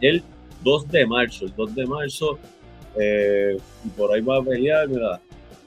el 0.00 0.22
2 0.64 0.88
de 0.88 1.06
marzo, 1.06 1.44
el 1.44 1.54
2 1.54 1.74
de 1.76 1.86
marzo, 1.86 2.38
eh, 2.98 3.56
y 3.84 3.88
por 3.90 4.12
ahí 4.12 4.20
va 4.20 4.38
a 4.38 4.42
pelear, 4.42 4.88
mira, 4.88 5.20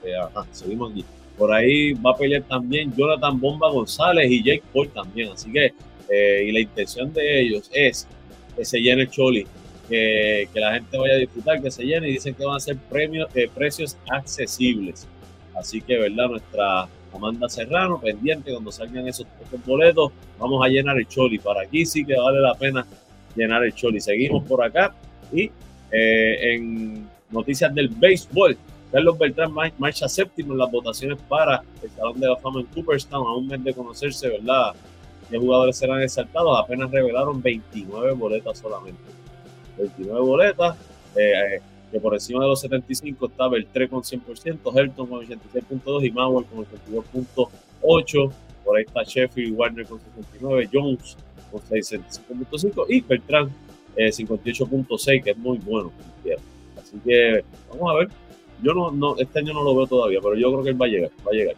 eh, 0.03 0.15
ajá, 0.15 0.45
seguimos 0.51 0.91
aquí. 0.91 1.05
Por 1.37 1.53
ahí 1.53 1.93
va 1.93 2.11
a 2.11 2.17
pelear 2.17 2.43
también 2.43 2.93
Jonathan 2.95 3.39
Bomba 3.39 3.69
González 3.69 4.29
y 4.29 4.43
Jake 4.43 4.63
Paul 4.73 4.89
también. 4.89 5.31
Así 5.31 5.51
que, 5.51 5.73
eh, 6.09 6.45
y 6.47 6.51
la 6.51 6.59
intención 6.59 7.11
de 7.13 7.41
ellos 7.41 7.69
es 7.73 8.07
que 8.55 8.65
se 8.65 8.79
llene 8.79 9.03
el 9.03 9.09
Choli, 9.09 9.45
que, 9.89 10.47
la 10.55 10.73
gente 10.73 10.97
vaya 10.97 11.15
a 11.15 11.17
disfrutar, 11.17 11.61
que 11.61 11.71
se 11.71 11.83
llene 11.83 12.09
y 12.09 12.13
dicen 12.13 12.33
que 12.33 12.45
van 12.45 12.57
a 12.57 12.59
ser 12.59 12.77
premios, 12.77 13.27
eh, 13.35 13.49
precios 13.53 13.97
accesibles. 14.09 15.07
Así 15.55 15.81
que, 15.81 15.97
¿verdad? 15.97 16.29
Nuestra 16.29 16.87
Amanda 17.13 17.47
Serrano, 17.49 17.99
pendiente 17.99 18.51
cuando 18.51 18.71
salgan 18.71 19.07
esos, 19.07 19.25
esos 19.45 19.65
boletos, 19.65 20.11
vamos 20.39 20.65
a 20.65 20.69
llenar 20.69 20.97
el 20.97 21.07
Choli. 21.07 21.39
Para 21.39 21.61
aquí 21.61 21.85
sí 21.85 22.05
que 22.05 22.15
vale 22.15 22.39
la 22.39 22.55
pena 22.55 22.85
llenar 23.35 23.63
el 23.63 23.73
Choli. 23.73 23.99
Seguimos 23.99 24.43
por 24.43 24.63
acá 24.63 24.93
y 25.31 25.49
eh, 25.91 26.55
en 26.55 27.07
noticias 27.29 27.73
del 27.73 27.89
béisbol, 27.89 28.57
Carlos 28.91 29.17
Beltrán 29.17 29.51
marcha 29.77 30.07
séptimo 30.07 30.53
en 30.53 30.59
las 30.59 30.71
votaciones 30.71 31.19
para 31.27 31.63
el 31.83 31.89
Salón 31.91 32.19
de 32.19 32.27
la 32.27 32.37
Fama 32.37 32.61
en 32.61 32.65
Cooperstown, 32.67 33.27
a 33.27 33.35
un 33.35 33.47
mes 33.47 33.63
de 33.63 33.73
conocerse, 33.73 34.29
¿verdad? 34.29 34.73
¿Qué 35.29 35.37
jugadores 35.37 35.77
serán 35.77 36.01
exaltados? 36.01 36.59
Apenas 36.59 36.91
revelaron 36.91 37.41
29 37.41 38.13
boletas 38.13 38.59
solamente. 38.59 39.01
29 39.77 40.19
boletas, 40.21 40.77
eh, 41.15 41.59
que 41.91 41.99
por 41.99 42.13
encima 42.13 42.43
de 42.43 42.49
los 42.49 42.61
75 42.61 43.27
está 43.27 43.47
Beltré 43.47 43.89
con 43.89 44.01
100%, 44.01 44.75
Helton 44.75 45.07
con 45.07 45.25
86.2 45.25 46.05
y 46.05 46.11
Mauer 46.11 46.45
con 46.45 46.65
82.8. 46.65 48.31
Por 48.63 48.77
ahí 48.77 48.83
está 48.83 49.03
Sheffield 49.03 49.57
Warner 49.57 49.85
con 49.85 49.99
69, 49.99 50.69
Jones 50.71 51.17
con 51.51 51.61
65.5 51.61 52.85
y 52.89 53.01
Beltrán 53.01 53.49
eh, 53.95 54.09
58.6, 54.09 55.23
que 55.23 55.31
es 55.31 55.37
muy 55.37 55.57
bueno. 55.59 55.91
Así 56.77 56.97
que 57.03 57.43
vamos 57.69 57.91
a 57.91 57.99
ver. 57.99 58.09
Yo 58.61 58.73
no, 58.73 58.91
no, 58.91 59.17
este 59.17 59.39
año 59.39 59.53
no 59.53 59.63
lo 59.63 59.75
veo 59.75 59.87
todavía, 59.87 60.19
pero 60.21 60.35
yo 60.35 60.51
creo 60.51 60.63
que 60.63 60.69
él 60.69 60.81
va 60.81 60.85
a 60.85 60.89
llegar, 60.89 61.11
va 61.25 61.31
a 61.31 61.35
llegar. 61.35 61.55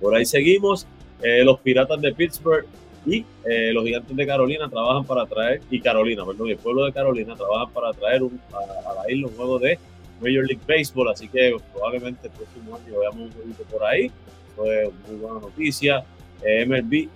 Por 0.00 0.14
ahí 0.14 0.24
seguimos. 0.24 0.86
Eh, 1.22 1.44
los 1.44 1.60
Piratas 1.60 2.00
de 2.00 2.12
Pittsburgh 2.12 2.66
y 3.06 3.24
eh, 3.44 3.72
los 3.72 3.84
Gigantes 3.84 4.16
de 4.16 4.26
Carolina 4.26 4.68
trabajan 4.68 5.04
para 5.04 5.24
traer, 5.26 5.60
y 5.70 5.80
Carolina, 5.80 6.24
perdón, 6.26 6.48
el 6.48 6.56
pueblo 6.56 6.84
de 6.84 6.92
Carolina 6.92 7.36
trabajan 7.36 7.72
para 7.72 7.92
traer 7.92 8.22
un, 8.22 8.40
a, 8.52 8.94
la 8.94 9.12
isla 9.12 9.28
un 9.28 9.34
juego 9.34 9.58
de 9.58 9.78
Major 10.20 10.44
League 10.44 10.60
Baseball, 10.66 11.08
así 11.08 11.28
que 11.28 11.56
probablemente 11.72 12.26
el 12.26 12.32
próximo 12.32 12.76
año 12.76 12.98
veamos 12.98 13.20
un 13.20 13.32
jueguito 13.32 13.62
por 13.64 13.84
ahí. 13.84 14.10
Fue 14.56 14.90
muy 15.06 15.16
buena 15.16 15.40
noticia. 15.40 16.04
Eh, 16.42 16.66
MLB 16.66 17.08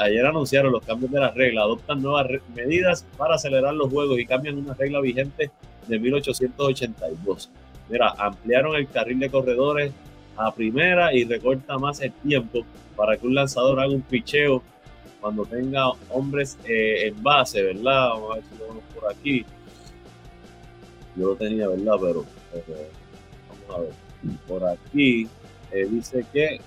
ayer 0.00 0.24
anunciaron 0.24 0.72
los 0.72 0.84
cambios 0.84 1.10
de 1.10 1.20
las 1.20 1.34
reglas, 1.34 1.64
adoptan 1.64 2.02
nuevas 2.02 2.26
medidas 2.54 3.06
para 3.16 3.34
acelerar 3.34 3.74
los 3.74 3.90
juegos 3.90 4.18
y 4.18 4.26
cambian 4.26 4.56
una 4.56 4.74
regla 4.74 5.00
vigente 5.00 5.50
de 5.86 5.98
1882. 5.98 7.50
Mira, 7.88 8.14
ampliaron 8.18 8.76
el 8.76 8.88
carril 8.88 9.18
de 9.18 9.30
corredores 9.30 9.92
a 10.38 10.54
primera 10.54 11.12
y 11.12 11.24
recorta 11.24 11.76
más 11.78 12.00
el 12.00 12.12
tiempo 12.12 12.64
para 12.96 13.16
que 13.16 13.26
un 13.26 13.34
lanzador 13.34 13.80
haga 13.80 13.92
un 13.92 14.02
picheo 14.02 14.62
cuando 15.20 15.44
tenga 15.44 15.90
hombres 16.10 16.56
eh, 16.64 17.08
en 17.08 17.22
base, 17.22 17.62
¿verdad? 17.62 18.10
Vamos 18.10 18.30
a 18.30 18.34
ver 18.36 18.44
si 18.44 18.58
lo 18.58 18.68
vemos 18.68 18.84
por 18.94 19.12
aquí. 19.12 19.44
Yo 21.16 21.26
lo 21.26 21.36
tenía, 21.36 21.66
¿verdad? 21.66 21.94
Pero 22.00 22.24
eh, 22.54 22.88
vamos 23.48 23.76
a 23.76 23.80
ver. 23.80 23.92
Por 24.46 24.64
aquí 24.64 25.28
eh, 25.72 25.86
dice 25.90 26.24
que 26.32 26.60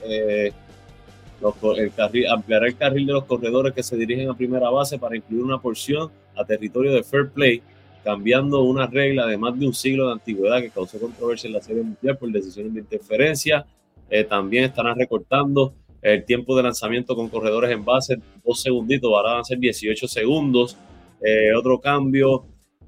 el 1.77 1.93
carril, 1.93 2.27
ampliará 2.27 2.67
el 2.67 2.75
carril 2.75 3.07
de 3.07 3.13
los 3.13 3.25
corredores 3.25 3.73
que 3.73 3.83
se 3.83 3.95
dirigen 3.95 4.29
a 4.29 4.35
primera 4.35 4.69
base 4.69 4.99
para 4.99 5.15
incluir 5.15 5.43
una 5.43 5.59
porción 5.59 6.11
a 6.35 6.45
territorio 6.45 6.93
de 6.93 7.03
fair 7.03 7.29
play, 7.29 7.61
cambiando 8.03 8.63
una 8.63 8.87
regla 8.87 9.27
de 9.27 9.37
más 9.37 9.57
de 9.59 9.67
un 9.67 9.73
siglo 9.73 10.07
de 10.07 10.13
antigüedad 10.13 10.61
que 10.61 10.69
causó 10.69 10.99
controversia 10.99 11.47
en 11.47 11.53
la 11.53 11.61
Serie 11.61 11.83
Mundial 11.83 12.17
por 12.17 12.31
decisiones 12.31 12.73
de 12.73 12.79
interferencia. 12.81 13.65
Eh, 14.09 14.23
también 14.23 14.65
estarán 14.65 14.97
recortando 14.97 15.73
el 16.01 16.25
tiempo 16.25 16.55
de 16.57 16.63
lanzamiento 16.63 17.15
con 17.15 17.29
corredores 17.29 17.71
en 17.71 17.85
base, 17.85 18.17
dos 18.43 18.59
segunditos, 18.59 19.11
ahora 19.13 19.33
van 19.33 19.41
a 19.41 19.43
ser 19.43 19.59
18 19.59 20.07
segundos. 20.07 20.75
Eh, 21.23 21.53
otro 21.55 21.79
cambio 21.79 22.45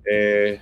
eh, 0.10 0.60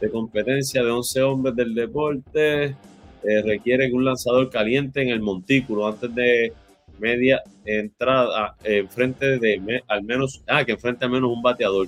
de 0.00 0.10
competencia 0.10 0.82
de 0.82 0.90
11 0.90 1.22
hombres 1.22 1.54
del 1.54 1.74
deporte 1.74 2.74
requiere 3.22 3.88
que 3.88 3.92
un 3.92 4.06
lanzador 4.06 4.48
caliente 4.48 5.02
en 5.02 5.10
el 5.10 5.20
montículo 5.20 5.86
antes 5.86 6.14
de 6.14 6.54
media 6.98 7.42
entrada, 7.66 8.56
enfrente 8.64 9.38
de 9.38 9.82
al 9.88 10.02
menos, 10.04 10.42
ah, 10.48 10.64
que 10.64 10.72
enfrente 10.72 11.04
al 11.04 11.10
menos 11.10 11.30
un 11.30 11.42
bateador 11.42 11.86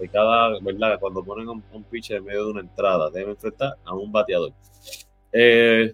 de 0.00 0.08
cada, 0.08 0.58
¿verdad? 0.60 0.98
Cuando 0.98 1.22
ponen 1.22 1.48
un, 1.48 1.62
un 1.72 1.84
pitcher 1.84 2.18
en 2.18 2.24
medio 2.24 2.46
de 2.46 2.50
una 2.52 2.60
entrada, 2.60 3.10
debe 3.10 3.32
enfrentar 3.32 3.74
a 3.84 3.94
un 3.94 4.10
bateador. 4.10 4.52
Eh, 5.32 5.92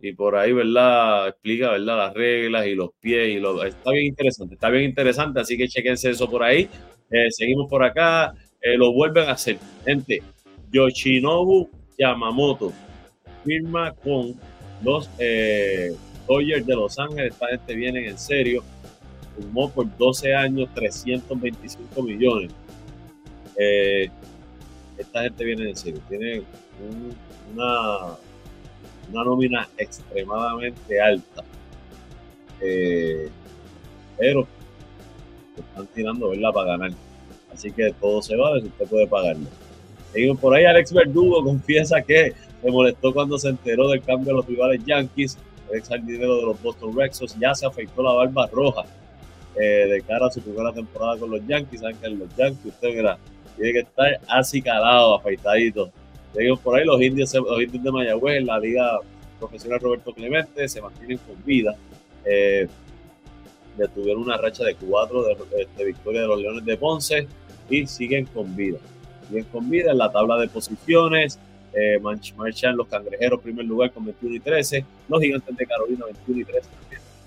y 0.00 0.12
por 0.12 0.36
ahí, 0.36 0.52
¿verdad? 0.52 1.28
Explica, 1.28 1.70
¿verdad? 1.70 1.98
Las 1.98 2.14
reglas 2.14 2.66
y 2.66 2.74
los 2.74 2.90
pies 3.00 3.28
y 3.30 3.40
lo, 3.40 3.64
está 3.64 3.90
bien 3.90 4.06
interesante, 4.06 4.54
está 4.54 4.70
bien 4.70 4.84
interesante, 4.84 5.40
así 5.40 5.56
que 5.56 5.68
chequense 5.68 6.10
eso 6.10 6.30
por 6.30 6.42
ahí. 6.42 6.68
Eh, 7.10 7.30
seguimos 7.30 7.68
por 7.68 7.82
acá, 7.82 8.32
eh, 8.60 8.76
lo 8.76 8.92
vuelven 8.92 9.28
a 9.28 9.32
hacer. 9.32 9.58
Gente, 9.84 10.22
Yoshinobu 10.70 11.68
Yamamoto 11.98 12.72
firma 13.44 13.92
con 13.92 14.34
los 14.84 15.08
Dodgers 16.28 16.66
de 16.66 16.76
Los 16.76 16.98
Ángeles, 16.98 17.32
esta 17.32 17.48
gente 17.48 17.74
viene 17.74 18.08
en 18.08 18.18
serio, 18.18 18.62
firmó 19.36 19.70
por 19.70 19.96
12 19.96 20.34
años 20.34 20.68
325 20.74 22.02
millones. 22.02 22.52
Eh, 23.58 24.08
esta 24.96 25.22
gente 25.22 25.44
viene 25.44 25.70
en 25.70 25.76
serio, 25.76 26.00
tiene 26.08 26.42
una, 27.52 28.16
una 29.10 29.24
nómina 29.24 29.68
extremadamente 29.76 31.00
alta, 31.00 31.44
eh, 32.60 33.28
pero 34.16 34.46
están 35.56 35.86
tirando 35.88 36.30
¿verdad? 36.30 36.52
para 36.52 36.70
ganar. 36.72 36.92
Así 37.52 37.70
que 37.72 37.92
todo 38.00 38.22
se 38.22 38.36
vale 38.36 38.60
si 38.60 38.68
usted 38.68 38.86
puede 38.86 39.06
pagarlo. 39.06 39.46
por 40.40 40.54
ahí, 40.54 40.64
Alex 40.64 40.92
Verdugo 40.92 41.42
confiesa 41.42 42.02
que 42.02 42.32
se 42.62 42.70
molestó 42.70 43.12
cuando 43.12 43.38
se 43.38 43.48
enteró 43.48 43.88
del 43.88 44.02
cambio 44.02 44.32
de 44.32 44.36
los 44.36 44.46
rivales 44.46 44.84
Yankees 44.84 45.38
ex 45.72 45.88
dinero 46.06 46.36
de 46.36 46.42
los 46.46 46.62
Boston 46.62 46.96
Red 46.96 47.12
Sox, 47.12 47.36
ya 47.38 47.54
se 47.54 47.66
afectó 47.66 48.02
la 48.02 48.12
barba 48.12 48.46
roja 48.46 48.84
eh, 49.56 49.86
de 49.88 50.02
cara 50.02 50.26
a 50.26 50.30
su 50.30 50.40
primera 50.40 50.72
temporada 50.72 51.18
con 51.18 51.30
los 51.30 51.46
Yankees. 51.46 51.80
Saben 51.80 51.96
que 51.96 52.08
los 52.08 52.34
Yankees, 52.36 52.64
usted 52.66 52.94
verá, 52.94 53.18
tiene 53.58 53.72
que 53.72 53.78
estar 53.80 54.20
así 54.28 54.62
calado, 54.62 55.16
afeitadito. 55.16 55.90
Seguimos 56.34 56.60
por 56.60 56.78
ahí, 56.78 56.84
los 56.84 57.00
indios, 57.00 57.34
los 57.34 57.60
indios 57.60 57.82
de 57.82 57.92
Mayagüez, 57.92 58.44
la 58.44 58.58
liga 58.58 58.98
profesional 59.38 59.80
Roberto 59.80 60.12
Clemente, 60.12 60.68
se 60.68 60.80
mantienen 60.80 61.18
con 61.18 61.44
vida. 61.44 61.76
Eh, 62.24 62.68
tuvieron 63.94 64.22
una 64.22 64.36
racha 64.36 64.64
de 64.64 64.74
cuatro 64.74 65.22
de, 65.22 65.36
de, 65.76 65.84
victoria 65.84 66.22
de 66.22 66.26
los 66.26 66.40
Leones 66.40 66.64
de 66.64 66.76
Ponce 66.76 67.28
y 67.70 67.86
siguen 67.86 68.26
con 68.26 68.56
vida. 68.56 68.78
Siguen 69.28 69.44
con 69.44 69.68
vida 69.70 69.92
en 69.92 69.98
la 69.98 70.10
tabla 70.10 70.36
de 70.36 70.48
posiciones 70.48 71.38
eh, 71.74 72.00
marchan 72.00 72.76
los 72.76 72.88
cangrejeros 72.88 73.40
primer 73.40 73.64
lugar 73.66 73.92
con 73.92 74.04
21 74.04 74.36
y 74.36 74.40
13, 74.40 74.84
los 75.08 75.20
gigantes 75.20 75.56
de 75.56 75.66
Carolina 75.66 76.06
21 76.06 76.40
y 76.40 76.44
13 76.44 76.68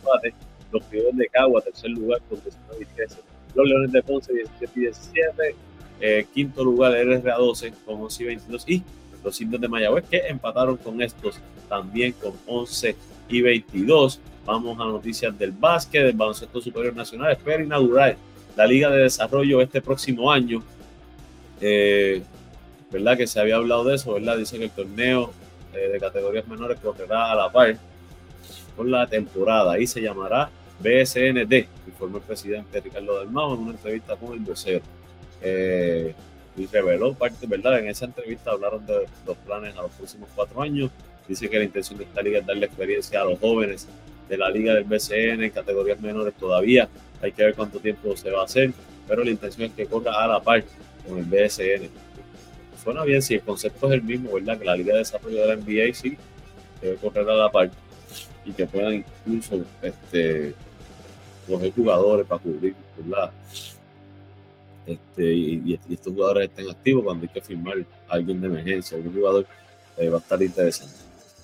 también 0.04 0.34
los 0.72 0.84
criollos 0.86 1.16
de 1.16 1.28
Cagua 1.28 1.62
tercer 1.62 1.92
lugar 1.92 2.20
con 2.28 2.42
19 2.42 2.82
y 2.82 2.96
13, 2.96 3.18
los 3.56 3.68
leones 3.68 3.92
de 3.92 4.02
Ponce 4.02 4.34
17 4.34 4.72
y 4.76 4.80
17, 4.82 5.56
eh, 6.02 6.26
quinto 6.34 6.64
lugar 6.64 6.96
el 6.96 7.22
RA 7.22 7.38
12 7.38 7.74
con 7.86 8.02
11 8.02 8.24
y 8.24 8.26
22 8.26 8.70
y 8.70 8.84
los 9.24 9.40
indios 9.40 9.62
de 9.62 9.68
Mayagüez 9.68 10.04
que 10.10 10.18
empataron 10.28 10.78
con 10.78 11.02
estos 11.02 11.40
también 11.70 12.14
con 12.14 12.34
11 12.48 12.96
y 13.30 13.42
22. 13.42 14.20
Vamos 14.46 14.80
a 14.80 14.86
noticias 14.86 15.38
del 15.38 15.52
básquet, 15.52 16.04
del 16.04 16.16
baloncesto 16.16 16.60
superior 16.60 16.96
nacional. 16.96 17.32
Espera 17.32 17.64
inaugurar 17.64 18.18
la 18.56 18.66
Liga 18.66 18.90
de 18.90 19.04
Desarrollo 19.04 19.62
este 19.62 19.82
próximo 19.82 20.32
año. 20.32 20.64
Eh, 21.62 22.24
¿verdad? 22.92 23.16
Que 23.16 23.28
se 23.28 23.40
había 23.40 23.56
hablado 23.56 23.84
de 23.86 23.96
eso, 23.96 24.14
¿verdad? 24.14 24.38
Dice 24.38 24.58
que 24.58 24.66
el 24.66 24.72
torneo 24.72 25.32
eh, 25.74 25.88
de 25.88 26.00
categorías 26.00 26.48
menores 26.48 26.80
correrá 26.80 27.32
a 27.32 27.36
la 27.36 27.52
par 27.52 27.78
con 28.76 28.90
la 28.90 29.08
temporada 29.08 29.80
y 29.80 29.88
se 29.88 30.02
llamará 30.02 30.50
BSND, 30.80 31.68
informó 31.88 32.18
el 32.18 32.24
presidente 32.24 32.82
Ricardo 32.82 33.18
Dalmau 33.18 33.54
en 33.54 33.60
una 33.62 33.72
entrevista 33.72 34.16
con 34.16 34.34
el 34.34 34.40
vocero. 34.40 34.82
Eh, 35.42 36.14
y 36.58 36.66
reveló 36.68 37.14
parte, 37.14 37.48
¿verdad? 37.48 37.80
En 37.80 37.88
esa 37.88 38.06
entrevista 38.06 38.52
hablaron 38.52 38.86
de 38.86 39.08
los 39.26 39.38
planes 39.38 39.76
a 39.78 39.84
los 39.84 39.92
próximos 39.92 40.30
cuatro 40.36 40.62
años. 40.62 40.92
Dice 41.28 41.50
que 41.50 41.58
la 41.58 41.64
intención 41.64 41.98
de 41.98 42.06
esta 42.06 42.22
liga 42.22 42.40
es 42.40 42.46
darle 42.46 42.66
experiencia 42.66 43.22
a 43.22 43.26
los 43.26 43.40
jóvenes 43.40 43.88
de 44.28 44.38
la 44.38 44.50
liga 44.50 44.74
del 44.74 44.84
BCN 44.84 45.44
en 45.44 45.50
categorías 45.52 46.00
menores 46.02 46.34
todavía. 46.34 46.90
Hay 47.22 47.32
que 47.32 47.44
ver 47.44 47.56
cuánto 47.56 47.80
tiempo 47.80 48.16
se 48.18 48.32
va 48.32 48.42
a 48.42 48.46
hacer, 48.46 48.74
pero 49.08 49.24
la 49.24 49.32
intención 49.32 49.68
es 49.68 49.74
que 49.74 49.86
corra 49.86 50.24
a 50.24 50.28
la 50.28 50.42
par 50.42 50.64
con 51.08 51.18
el 51.18 51.26
BSN. 51.26 51.90
Suena 52.84 53.04
bien 53.04 53.22
si 53.22 53.36
el 53.36 53.42
concepto 53.42 53.88
es 53.88 53.94
el 53.94 54.04
mismo, 54.04 54.34
¿verdad? 54.34 54.58
Que 54.58 54.66
la 54.66 54.76
liga 54.76 54.94
de 54.94 55.00
desarrollo 55.00 55.42
de 55.42 55.48
la 55.48 55.56
NBA 55.56 55.94
sí 55.94 56.18
debe 56.82 56.96
correr 56.98 57.30
a 57.30 57.36
la 57.36 57.52
par 57.52 57.70
y 58.46 58.52
que 58.52 58.66
puedan 58.66 59.06
incluso 59.26 59.64
este, 59.82 60.54
coger 61.48 61.72
jugadores 61.74 62.26
para 62.26 62.42
cubrir, 62.42 62.76
¿verdad? 62.98 63.32
Este, 64.86 65.34
y, 65.34 65.80
estos 65.90 66.14
jugadores 66.14 66.50
estén 66.50 66.70
activos 66.70 67.04
cuando 67.04 67.24
hay 67.24 67.30
que 67.30 67.42
firmar 67.42 67.78
a 68.08 68.14
alguien 68.14 68.42
de 68.42 68.48
emergencia, 68.48 68.98
algún 68.98 69.14
jugador 69.14 69.46
eh, 69.98 70.10
va 70.10 70.18
a 70.18 70.20
estar 70.20 70.42
interesante. 70.42 70.96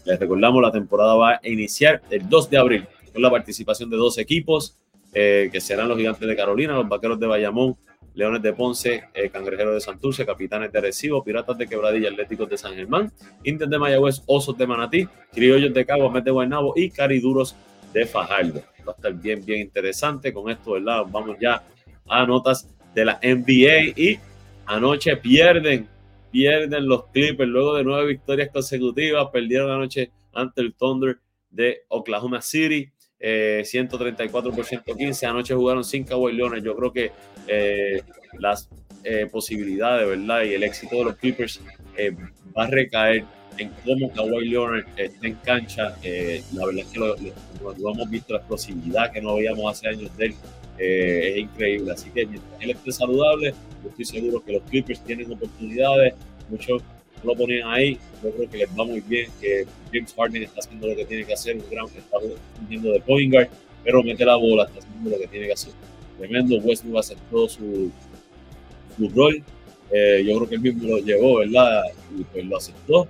Les 0.05 0.19
recordamos, 0.19 0.61
la 0.61 0.71
temporada 0.71 1.15
va 1.15 1.31
a 1.33 1.39
iniciar 1.43 2.01
el 2.09 2.27
2 2.27 2.49
de 2.49 2.57
abril 2.57 2.87
con 3.13 3.21
la 3.21 3.29
participación 3.29 3.89
de 3.89 3.97
dos 3.97 4.17
equipos, 4.17 4.77
eh, 5.13 5.49
que 5.51 5.61
serán 5.61 5.87
los 5.87 5.97
Gigantes 5.97 6.27
de 6.27 6.35
Carolina, 6.35 6.73
los 6.73 6.87
Vaqueros 6.87 7.19
de 7.19 7.27
Bayamón, 7.27 7.77
Leones 8.13 8.41
de 8.41 8.53
Ponce, 8.53 9.03
eh, 9.13 9.29
Cangrejeros 9.29 9.75
de 9.75 9.81
Santurce, 9.81 10.25
Capitanes 10.25 10.71
de 10.71 10.81
Recibo, 10.81 11.23
Piratas 11.23 11.57
de 11.57 11.67
Quebradilla, 11.67 12.09
Atléticos 12.09 12.49
de 12.49 12.57
San 12.57 12.73
Germán, 12.73 13.11
Indios 13.43 13.69
de 13.69 13.77
Mayagüez, 13.77 14.23
Osos 14.25 14.57
de 14.57 14.65
Manatí, 14.65 15.07
Criollos 15.31 15.73
de 15.73 15.85
Cabo, 15.85 16.09
Met 16.09 16.23
de 16.23 16.31
Guaynabo 16.31 16.73
y 16.75 16.89
Cariduros 16.89 17.55
de 17.93 18.05
Fajardo. 18.05 18.61
Va 18.87 18.93
a 18.93 18.95
estar 18.95 19.13
bien, 19.13 19.45
bien 19.45 19.61
interesante 19.61 20.33
con 20.33 20.49
esto, 20.49 20.71
¿verdad? 20.71 21.03
Vamos 21.11 21.37
ya 21.39 21.63
a 22.07 22.25
notas 22.25 22.67
de 22.97 23.05
la 23.05 23.19
NBA 23.21 23.93
y 23.95 24.19
anoche 24.65 25.15
pierden 25.17 25.87
pierden 26.31 26.87
los 26.87 27.05
Clippers 27.13 27.47
luego 27.47 27.75
de 27.75 27.83
nueve 27.83 28.07
victorias 28.07 28.49
consecutivas. 28.51 29.27
Perdieron 29.31 29.69
anoche 29.69 30.09
ante 30.33 30.61
el 30.61 30.73
Thunder 30.73 31.19
de 31.51 31.83
Oklahoma 31.89 32.41
City. 32.41 32.91
134 33.19 34.51
por 34.51 34.65
115. 34.65 35.25
Anoche 35.25 35.53
jugaron 35.53 35.83
sin 35.83 36.03
Kawhi 36.03 36.33
Leonard. 36.33 36.63
Yo 36.63 36.75
creo 36.75 36.91
que 36.91 37.11
eh, 37.47 38.01
las 38.39 38.67
eh, 39.03 39.27
posibilidades, 39.31 40.07
¿verdad? 40.07 40.43
Y 40.43 40.53
el 40.53 40.63
éxito 40.63 40.97
de 40.97 41.03
los 41.05 41.15
Clippers 41.17 41.61
eh, 41.97 42.15
va 42.55 42.65
a 42.65 42.67
recaer 42.67 43.25
en 43.57 43.71
cómo 43.85 44.11
Kawhi 44.11 44.49
Leonard 44.49 44.85
está 44.97 45.27
en 45.27 45.35
cancha. 45.35 45.95
la 46.53 46.65
verdad 46.65 46.83
es 46.83 46.87
que 46.87 46.99
lo, 46.99 47.15
hemos 47.91 48.09
visto, 48.09 48.33
la 48.33 48.39
explosividad 48.39 49.11
que 49.11 49.21
no 49.21 49.35
veíamos 49.35 49.71
hace 49.71 49.87
años 49.87 50.15
de 50.17 50.27
él. 50.27 50.35
Es 50.77 51.37
increíble. 51.37 51.91
Así 51.91 52.09
que 52.09 52.25
mientras 52.25 52.61
él 52.61 52.71
esté 52.71 52.91
saludable, 52.91 53.53
yo 53.83 53.89
estoy 53.89 54.05
seguro 54.05 54.43
que 54.43 54.53
los 54.53 54.63
Clippers 54.63 55.03
tienen 55.03 55.31
oportunidades. 55.31 56.13
Muchos 56.49 56.81
lo 57.23 57.35
ponían 57.35 57.67
ahí. 57.69 57.97
Yo 58.23 58.31
creo 58.31 58.49
que 58.49 58.57
les 58.57 58.69
va 58.69 58.85
muy 58.85 59.01
bien, 59.01 59.29
que 59.39 59.65
James 59.91 60.13
Harden 60.13 60.43
está 60.43 60.59
haciendo 60.59 60.87
lo 60.87 60.95
que 60.95 61.05
tiene 61.05 61.25
que 61.25 61.33
hacer, 61.33 61.55
un 61.55 61.63
gran 61.69 61.85
está 61.85 62.17
fungiendo 62.57 62.91
de 62.91 62.99
point 63.01 63.31
guard, 63.31 63.49
pero 63.83 64.03
mete 64.03 64.25
la 64.25 64.35
bola, 64.35 64.65
está 64.65 64.79
haciendo 64.79 65.09
lo 65.09 65.19
que 65.19 65.27
tiene 65.27 65.47
que 65.47 65.53
hacer. 65.53 65.73
Tremendo, 66.17 66.57
Westbrook 66.57 66.97
aceptó 66.97 67.47
su, 67.47 67.91
su 68.97 69.09
rol. 69.09 69.43
Eh, 69.91 70.23
yo 70.25 70.35
creo 70.37 70.49
que 70.49 70.55
él 70.55 70.61
mismo 70.61 70.87
lo 70.89 70.97
llevó, 70.97 71.37
¿verdad? 71.37 71.83
Y 72.17 72.23
pues 72.23 72.45
lo 72.45 72.57
aceptó. 72.57 73.07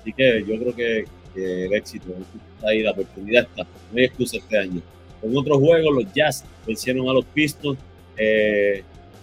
Así 0.00 0.12
que 0.12 0.44
yo 0.46 0.58
creo 0.58 0.74
que, 0.74 1.04
el 1.36 1.74
éxito 1.74 2.06
está 2.54 2.70
ahí, 2.70 2.82
la 2.82 2.92
oportunidad 2.92 3.42
está. 3.44 3.64
No 3.64 3.98
hay 3.98 4.04
excusa 4.04 4.38
este 4.38 4.58
año. 4.58 4.80
Con 5.20 5.36
otros 5.36 5.58
juegos, 5.58 5.94
los 5.94 6.12
Jazz 6.12 6.44
vencieron 6.66 7.08
a 7.08 7.12
los 7.12 7.24
Pistons 7.26 7.78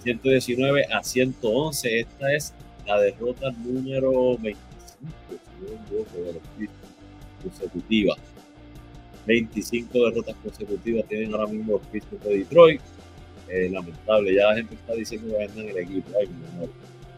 119 0.04 0.82
eh, 0.82 0.86
a 0.94 1.04
111. 1.04 2.00
Esta 2.00 2.34
es 2.34 2.54
la 2.86 3.00
derrota 3.00 3.52
número 3.52 4.38
25, 4.38 4.62
consecutiva. 7.42 8.16
25 9.26 10.06
derrotas 10.10 10.36
consecutivas 10.44 11.06
tienen 11.08 11.34
ahora 11.34 11.48
mismo 11.48 11.74
los 11.74 11.88
Pistons 11.88 12.24
de 12.24 12.38
Detroit. 12.40 12.82
Eh, 13.50 13.70
lamentable, 13.70 14.34
ya 14.34 14.48
la 14.48 14.56
gente 14.56 14.76
está 14.76 14.94
diciendo 14.94 15.30
que 15.32 15.46
vendan 15.46 15.70
el 15.70 15.78
equipo. 15.78 16.10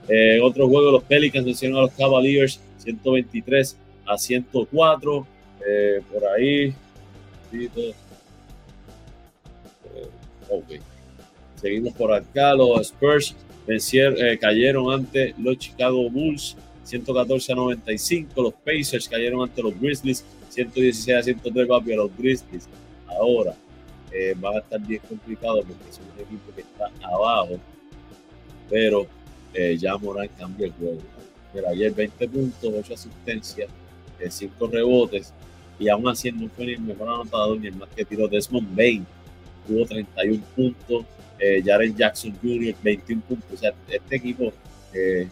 Eh, 0.08 0.40
otro 0.42 0.68
juego, 0.68 0.92
los 0.92 1.04
Pelicans 1.04 1.46
vencieron 1.46 1.78
a 1.78 1.82
los 1.82 1.92
Cavaliers 1.92 2.60
123 2.78 3.78
a 4.06 4.18
104. 4.18 5.28
Eh, 5.68 6.02
por 6.12 6.26
ahí. 6.28 6.74
Seguimos 11.56 11.94
por 11.94 12.14
acá, 12.14 12.54
los 12.54 12.82
Spurs 12.82 13.36
eh, 13.68 14.38
cayeron 14.40 14.94
ante 14.94 15.34
los 15.38 15.58
Chicago 15.58 16.10
Bulls 16.10 16.56
114 16.84 17.52
a 17.52 17.56
95. 17.56 18.42
Los 18.42 18.54
Pacers 18.54 19.08
cayeron 19.10 19.42
ante 19.42 19.62
los 19.62 19.80
Grizzlies 19.80 20.24
116 20.50 21.18
a 21.18 21.24
103 21.24 21.68
papi 21.68 21.94
a 21.94 21.98
los 21.98 22.16
Grizzlies. 22.18 22.68
Ahora 23.08 23.56
eh, 24.12 24.36
a 24.44 24.58
estar 24.60 24.80
bien 24.80 25.02
complicado 25.08 25.62
porque 25.64 25.90
es 25.90 26.00
un 26.00 26.22
equipo 26.22 26.54
que 26.56 26.62
está 26.62 26.92
abajo. 27.06 27.60
Pero 28.70 29.08
eh, 29.54 29.78
ya 29.78 29.98
Morán 29.98 30.30
cambia 30.38 30.68
el 30.68 30.74
juego. 30.74 31.02
Pero 31.54 31.70
ayer 31.70 31.94
20 31.94 32.28
puntos, 32.30 32.74
8 32.80 32.94
asistencias, 32.94 33.70
5 34.30 34.68
rebotes. 34.68 35.34
Y 35.80 35.90
aún 35.90 36.08
así 36.08 36.32
no 36.32 36.48
fue 36.50 36.68
ni 36.68 36.74
el 36.74 36.82
mejor 36.82 37.10
anotador 37.10 37.60
ni 37.60 37.68
el 37.68 37.76
más 37.76 37.90
que 37.90 38.06
tiró 38.06 38.28
Desmond 38.28 38.76
Bain. 38.76 39.06
Tuvo 39.68 39.86
31 39.86 40.44
puntos, 40.56 41.06
eh, 41.40 41.62
Jackson 41.64 42.34
Jr., 42.42 42.76
21 42.84 43.22
puntos. 43.22 43.52
O 43.54 43.58
sea, 43.58 43.74
este 43.90 44.16
equipo, 44.16 44.54
eh, 44.94 45.28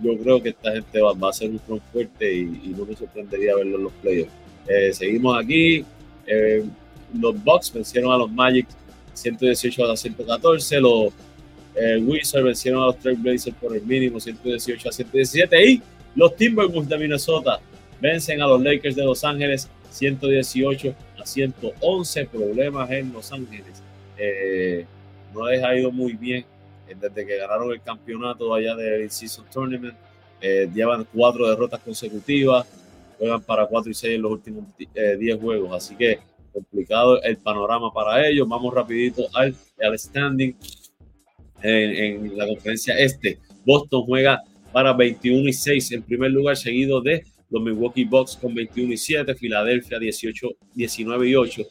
yo 0.00 0.16
creo 0.18 0.42
que 0.42 0.50
esta 0.50 0.72
gente 0.72 1.00
va, 1.00 1.28
a 1.28 1.32
ser 1.32 1.50
un 1.50 1.60
front 1.60 1.82
fuerte 1.92 2.32
y, 2.34 2.74
no 2.76 2.86
me 2.86 2.96
sorprendería 2.96 3.54
verlo 3.56 3.76
en 3.76 3.84
los 3.84 3.92
playoffs. 3.94 4.32
Eh, 4.66 4.92
seguimos 4.92 5.42
aquí. 5.42 5.84
Eh, 6.26 6.64
los 7.18 7.42
Bucks 7.42 7.72
vencieron 7.72 8.12
a 8.12 8.16
los 8.18 8.30
Magic 8.30 8.66
118 9.14 9.90
a 9.90 9.96
114. 9.96 10.80
Los 10.80 11.12
Wizards 12.02 12.44
vencieron 12.44 12.82
a 12.82 12.86
los 12.86 12.98
Trailblazers 12.98 13.56
por 13.56 13.74
el 13.74 13.82
mínimo 13.82 14.20
118 14.20 14.88
a 14.88 14.92
117. 14.92 15.70
Y 15.70 15.82
los 16.14 16.36
Timberwolves 16.36 16.88
de 16.88 16.98
Minnesota 16.98 17.60
vencen 18.00 18.40
a 18.40 18.46
los 18.46 18.62
Lakers 18.62 18.96
de 18.96 19.04
Los 19.04 19.24
Ángeles 19.24 19.68
118 19.90 20.88
a 20.90 21.09
111. 21.24 22.26
Problemas 22.26 22.90
en 22.90 23.12
Los 23.12 23.32
Ángeles. 23.32 23.82
Eh, 24.16 24.86
no 25.34 25.48
les 25.48 25.62
ha 25.62 25.74
ido 25.74 25.90
muy 25.90 26.14
bien 26.14 26.44
eh, 26.88 26.94
desde 27.00 27.26
que 27.26 27.36
ganaron 27.36 27.72
el 27.72 27.80
campeonato 27.80 28.52
allá 28.54 28.74
del 28.74 29.10
Season 29.10 29.46
Tournament. 29.52 29.94
Eh, 30.40 30.68
llevan 30.72 31.06
cuatro 31.12 31.48
derrotas 31.48 31.80
consecutivas, 31.80 32.66
juegan 33.18 33.42
para 33.42 33.66
4 33.66 33.90
y 33.90 33.94
6 33.94 34.14
en 34.14 34.22
los 34.22 34.32
últimos 34.32 34.64
10 34.78 34.88
eh, 34.94 35.38
juegos, 35.38 35.72
así 35.76 35.94
que 35.94 36.18
complicado 36.52 37.22
el 37.22 37.36
panorama 37.36 37.92
para 37.92 38.26
ellos. 38.26 38.48
Vamos 38.48 38.74
rapidito 38.74 39.26
al, 39.34 39.54
al 39.82 39.98
standing 39.98 40.56
en, 41.62 42.24
en, 42.24 42.38
la 42.38 42.46
conferencia 42.46 42.98
este. 42.98 43.38
Boston 43.64 44.04
juega 44.06 44.42
para 44.72 44.92
21 44.94 45.48
y 45.48 45.52
6 45.52 45.92
en 45.92 46.02
primer 46.02 46.30
lugar, 46.30 46.56
seguido 46.56 47.00
de 47.00 47.24
los 47.50 47.62
Milwaukee 47.62 48.04
Bucks 48.04 48.36
con 48.36 48.54
21 48.54 48.92
y 48.92 48.96
7, 48.96 49.34
Filadelfia 49.34 49.98
18, 49.98 50.48
19 50.74 51.28
y 51.28 51.34
8, 51.34 51.62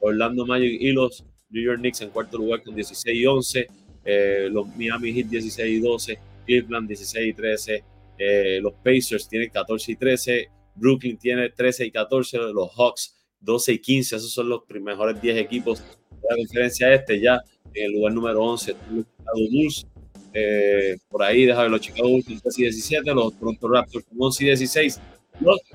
Orlando 0.00 0.44
Magic 0.44 0.80
y 0.80 0.92
los 0.92 1.24
New 1.50 1.62
York 1.62 1.78
Knicks 1.78 2.00
en 2.02 2.10
cuarto 2.10 2.38
lugar 2.38 2.62
con 2.62 2.74
16 2.74 3.16
y 3.16 3.26
11, 3.26 3.68
eh, 4.04 4.48
los 4.50 4.66
Miami 4.76 5.12
Heat 5.12 5.26
16 5.26 5.78
y 5.78 5.80
12, 5.80 6.18
Cleveland 6.46 6.88
16 6.88 7.28
y 7.28 7.32
13, 7.32 7.84
eh, 8.18 8.58
los 8.60 8.74
Pacers 8.84 9.28
tienen 9.28 9.50
14 9.50 9.92
y 9.92 9.96
13, 9.96 10.48
Brooklyn 10.74 11.18
tiene 11.18 11.50
13 11.50 11.86
y 11.86 11.90
14, 11.90 12.38
los 12.52 12.70
Hawks 12.76 13.14
12 13.40 13.72
y 13.72 13.78
15, 13.78 14.16
esos 14.16 14.32
son 14.32 14.48
los 14.48 14.62
mejores 14.80 15.20
10 15.20 15.36
equipos 15.38 15.78
de 15.78 16.28
la 16.28 16.36
conferencia 16.36 16.92
este, 16.92 17.20
ya 17.20 17.40
en 17.74 17.86
el 17.86 17.92
lugar 17.92 18.12
número 18.12 18.42
11 18.42 18.74
los 18.90 19.04
Chicago 19.06 19.50
Bulls, 19.52 19.86
eh, 20.34 20.96
por 21.08 21.22
ahí 21.22 21.46
déjame 21.46 21.68
los 21.68 21.80
Chicago 21.80 22.08
Bulls 22.08 22.26
con 22.26 22.40
13 22.40 22.60
y 22.60 22.64
17, 22.64 23.14
los 23.14 23.38
Toronto 23.38 23.68
Raptors 23.68 24.04
con 24.04 24.16
11 24.20 24.42
y 24.42 24.46
16, 24.46 25.00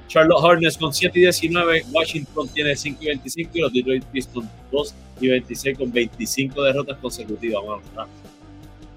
Charlotte 0.07 0.43
Hornets 0.43 0.77
con 0.77 0.93
7 0.93 1.17
y 1.17 1.21
19, 1.23 1.85
Washington 1.91 2.47
tiene 2.49 2.75
5 2.75 2.97
y 3.01 3.05
25 3.07 3.51
y 3.53 3.61
los 3.61 3.73
Detroit 3.73 4.03
Pistons 4.05 4.47
2 4.71 4.95
y 5.21 5.27
26 5.29 5.77
con 5.77 5.91
25 5.91 6.63
derrotas 6.63 6.97
consecutivas. 6.97 7.63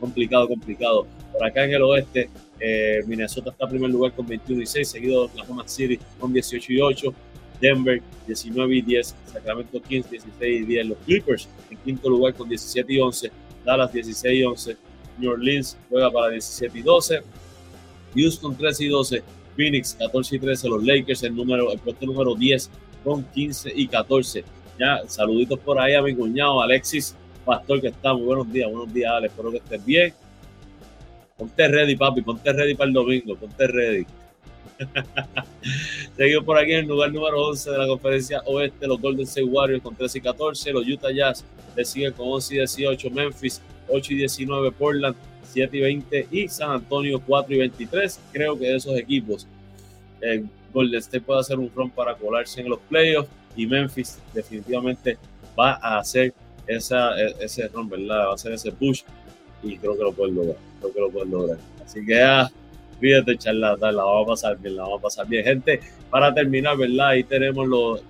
complicado, 0.00 0.48
complicado. 0.48 1.07
Por 1.33 1.44
acá 1.44 1.64
en 1.64 1.74
el 1.74 1.83
oeste, 1.83 2.29
eh, 2.61 3.02
Minnesota 3.07 3.50
está 3.50 3.64
en 3.64 3.70
primer 3.70 3.90
lugar 3.90 4.12
con 4.12 4.26
21 4.26 4.62
y 4.62 4.66
6, 4.66 4.88
seguido 4.88 5.22
de 5.22 5.33
Oklahoma 5.33 5.68
City 5.68 5.98
con 6.18 6.33
18 6.33 6.72
y 6.72 6.81
8, 6.81 7.14
Denver 7.61 8.02
19 8.26 8.76
y 8.76 8.83
10, 8.83 9.14
Sacramento 9.33 9.81
Kings 9.83 10.11
16 10.11 10.62
y 10.62 10.64
10, 10.64 10.87
los 10.87 10.98
Clippers 10.98 11.48
en 11.70 11.79
quinto 11.79 12.09
lugar 12.09 12.35
con 12.35 12.48
17 12.48 12.92
y 12.92 12.98
11, 12.98 13.31
Dallas 13.64 13.92
16 13.92 14.40
y 14.40 14.44
11, 14.44 14.76
New 15.18 15.31
Orleans 15.31 15.76
juega 15.88 16.11
para 16.11 16.31
17 16.31 16.79
y 16.79 16.83
12, 16.83 17.20
Houston 18.14 18.57
13 18.57 18.85
y 18.85 18.88
12, 18.88 19.22
Phoenix 19.57 19.97
14 19.99 20.37
y 20.37 20.38
13, 20.38 20.69
los 20.69 20.85
Lakers 20.85 21.23
el, 21.23 21.35
número, 21.35 21.73
el 21.73 21.79
puesto 21.79 22.07
número 22.07 22.35
10 22.35 22.71
con 23.03 23.25
15 23.25 23.73
y 23.75 23.88
14. 23.88 24.45
Ya, 24.79 25.01
saluditos 25.07 25.59
por 25.61 25.81
ahí 25.81 25.95
a 25.95 26.03
mi 26.03 26.14
cuñado 26.14 26.61
Alexis 26.61 27.16
Pastor, 27.47 27.81
que 27.81 27.88
está 27.88 28.12
muy 28.12 28.25
buenos 28.25 28.53
días, 28.53 28.69
buenos 28.69 28.92
días, 28.92 29.12
Alex, 29.12 29.33
espero 29.33 29.51
que 29.53 29.59
estés 29.59 29.85
bien. 29.85 30.12
Ponte 31.38 31.69
ready, 31.69 31.95
papi, 31.95 32.23
ponte 32.23 32.53
ready 32.53 32.75
para 32.75 32.88
el 32.88 32.95
domingo, 32.95 33.37
ponte 33.37 33.66
ready. 33.69 34.05
Seguimos 36.16 36.45
por 36.45 36.59
aquí 36.59 36.73
en 36.73 36.81
el 36.81 36.87
lugar 36.87 37.12
número 37.12 37.47
11 37.47 37.71
de 37.71 37.79
la 37.79 37.87
conferencia 37.87 38.42
oeste, 38.47 38.88
los 38.88 39.01
Golden 39.01 39.25
State 39.27 39.45
Warriors 39.45 39.81
con 39.81 39.95
13 39.95 40.19
y 40.19 40.21
14, 40.23 40.73
los 40.73 40.88
Utah 40.88 41.12
Jazz 41.12 41.45
le 41.77 41.85
siguen 41.85 42.12
con 42.14 42.27
11 42.29 42.55
y 42.55 42.59
18, 42.59 43.11
Memphis 43.11 43.62
8 43.88 44.12
y 44.12 44.16
19, 44.16 44.72
Portland 44.72 45.16
7 45.44 45.77
y 45.77 45.81
20 45.81 46.29
y 46.31 46.49
San 46.49 46.70
Antonio 46.70 47.20
4 47.25 47.55
y 47.55 47.59
23. 47.59 48.20
Creo 48.33 48.59
que 48.59 48.66
de 48.66 48.77
esos 48.77 48.96
equipos, 48.96 49.46
eh, 50.20 50.44
Golden 50.72 50.99
State 50.99 51.22
puede 51.22 51.40
hacer 51.40 51.59
un 51.59 51.70
front 51.70 51.94
para 51.94 52.14
colarse 52.14 52.61
en 52.61 52.68
los 52.68 52.79
playoffs 52.88 53.31
y 53.57 53.66
Memphis 53.66 54.18
definitivamente 54.35 55.16
va 55.59 55.79
a 55.83 55.99
hacer 55.99 56.35
esa, 56.66 57.18
e, 57.20 57.35
ese 57.40 57.68
run, 57.68 57.88
¿verdad? 57.88 58.27
Va 58.27 58.31
a 58.33 58.35
hacer 58.35 58.53
ese 58.53 58.72
push 58.72 59.03
y 59.62 59.77
creo 59.79 59.96
que 59.96 60.03
lo 60.03 60.12
puede 60.12 60.33
lograr. 60.33 60.57
Creo 60.81 60.92
que 60.92 61.01
lo 61.01 61.11
puede 61.11 61.27
lograr. 61.27 61.59
Así 61.85 62.05
que 62.05 62.14
ya, 62.14 62.42
ah, 62.42 62.51
fíjate, 63.01 63.38
charlatán, 63.38 63.96
la 63.96 64.05
vamos 64.05 64.25
a 64.25 64.49
pasar 64.49 64.59
bien, 64.59 64.77
la 64.77 64.83
vamos 64.83 64.99
a 64.99 65.03
pasar 65.03 65.27
bien. 65.27 65.44
Gente, 65.44 65.81
para 66.11 66.35
terminar, 66.35 66.77
¿verdad? 66.77 67.09
Ahí 67.09 67.25
tenemos 67.25 67.66
los, 67.66 68.03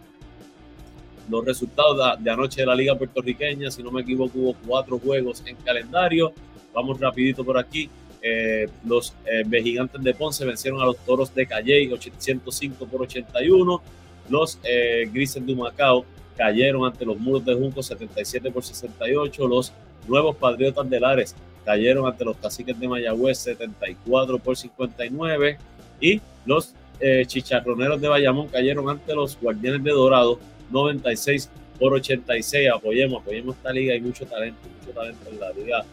los 1.29 1.45
resultados 1.45 2.19
de, 2.23 2.31
anoche 2.31 2.61
de 2.61 2.67
la 2.67 2.75
Liga 2.75 2.95
Puertorriqueña. 2.97 3.71
Si 3.71 3.83
no 3.83 3.91
me 3.91 4.03
equivoco, 4.03 4.39
hubo 4.39 4.57
cuatro 4.67 4.99
juegos 4.99 5.43
en 5.47 5.57
calendario. 5.57 6.33
Vamos 6.73 7.01
rapidito 7.01 7.45
por 7.45 7.59
aquí. 7.59 7.89
Eh, 8.23 8.69
los 8.85 9.15
eh, 9.25 9.45
de 9.47 10.15
Ponce 10.15 10.45
vencieron 10.45 10.81
a 10.81 10.87
los 10.87 10.97
Toros 10.99 11.35
de 11.35 11.47
Calley 11.47 11.93
805 11.93 12.87
por 12.87 13.03
81. 13.03 13.83
Los 14.29 14.59
eh, 14.65 15.09
Grises 15.13 15.45
de 15.45 15.53
Humacao 15.53 16.05
cayeron 16.37 16.85
ante 16.85 17.05
los 17.05 17.19
Muros 17.19 17.45
de 17.45 17.55
Junco 17.55 17.83
77 17.83 18.51
por 18.51 18.65
68. 18.65 19.47
Los 19.47 19.73
Nuevos 20.09 20.37
Patriotas 20.37 20.89
de 20.89 21.01
Lares 21.01 21.35
cayeron 21.65 22.07
ante 22.07 22.25
los 22.25 22.37
Caciques 22.37 22.79
de 22.79 22.89
Mayagüez 22.89 23.39
74 23.39 24.39
por 24.39 24.57
59. 24.57 25.59
Y 26.01 26.21
los 26.45 26.75
eh, 27.01 27.25
Chicharroneros 27.27 28.01
de 28.01 28.09
Bayamón 28.09 28.49
cayeron 28.49 28.89
ante 28.89 29.15
los 29.15 29.39
Guardianes 29.41 29.83
de 29.83 29.91
Dorado 29.91 30.39
96 30.71 31.51
por 31.79 31.95
86. 31.95 32.69
Apoyemos, 32.71 33.23
apoyemos 33.23 33.57
esta 33.57 33.73
liga. 33.73 33.95
Hay 33.95 34.01
mucho 34.01 34.27
talento, 34.27 34.59
mucho 34.81 34.93
talento 34.93 35.31
en 35.31 35.41
la 35.41 35.53
liga 35.53 35.85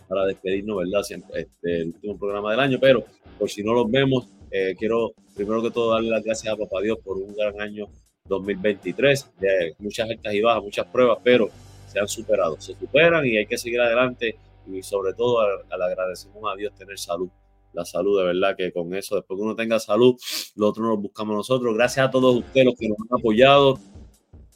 para 0.09 0.27
despedirnos, 0.27 0.79
¿verdad? 0.79 1.03
Siempre, 1.03 1.43
este, 1.43 1.81
el 1.81 1.87
último 1.89 2.19
programa 2.19 2.51
del 2.51 2.61
año, 2.61 2.79
pero 2.81 3.05
por 3.39 3.51
si 3.51 3.63
no 3.63 3.73
los 3.73 3.91
vemos, 3.91 4.29
eh, 4.51 4.75
quiero 4.79 5.15
primero 5.35 5.63
que 5.63 5.71
todo 5.71 5.93
darle 5.93 6.11
las 6.11 6.23
gracias 6.23 6.53
a 6.53 6.57
Papá 6.57 6.81
Dios 6.83 6.99
por 7.03 7.17
un 7.17 7.35
gran 7.35 7.61
año 7.61 7.87
2023, 8.27 9.33
de 9.41 9.75
muchas 9.79 10.09
altas 10.09 10.35
y 10.35 10.41
bajas, 10.41 10.63
muchas 10.63 10.87
pruebas, 10.87 11.19
pero 11.25 11.49
se 11.87 11.99
han 11.99 12.09
superado, 12.09 12.61
se 12.61 12.75
superan 12.75 13.27
y 13.27 13.37
hay 13.37 13.47
que 13.47 13.59
seguir 13.59 13.81
adelante 13.81 14.37
y 14.67 14.83
sobre 14.83 15.13
todo 15.15 15.41
al, 15.41 15.83
agradecemos 15.83 16.43
a 16.51 16.57
Dios 16.57 16.75
tener 16.75 16.99
salud, 16.99 17.29
la 17.73 17.85
salud 17.85 18.19
de 18.19 18.25
verdad 18.27 18.57
que 18.57 18.73
con 18.73 18.95
eso, 18.95 19.17
después 19.17 19.39
que 19.39 19.43
uno 19.43 19.57
tenga 19.57 19.79
salud, 19.79 20.17
lo 20.57 20.69
otro 20.69 20.85
nos 20.85 21.01
buscamos 21.01 21.37
nosotros. 21.37 21.75
Gracias 21.75 22.07
a 22.07 22.11
todos 22.11 22.37
ustedes 22.37 22.67
los 22.67 22.75
que 22.77 22.89
nos 22.89 22.99
han 22.99 23.19
apoyado, 23.19 23.79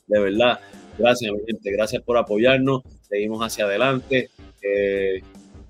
de 0.06 0.20
verdad, 0.20 0.60
gracias 0.98 1.32
gente, 1.46 1.70
gracias 1.72 2.02
por 2.02 2.16
apoyarnos, 2.16 2.82
seguimos 3.02 3.40
hacia 3.44 3.64
adelante. 3.64 4.30
Eh, 4.62 5.20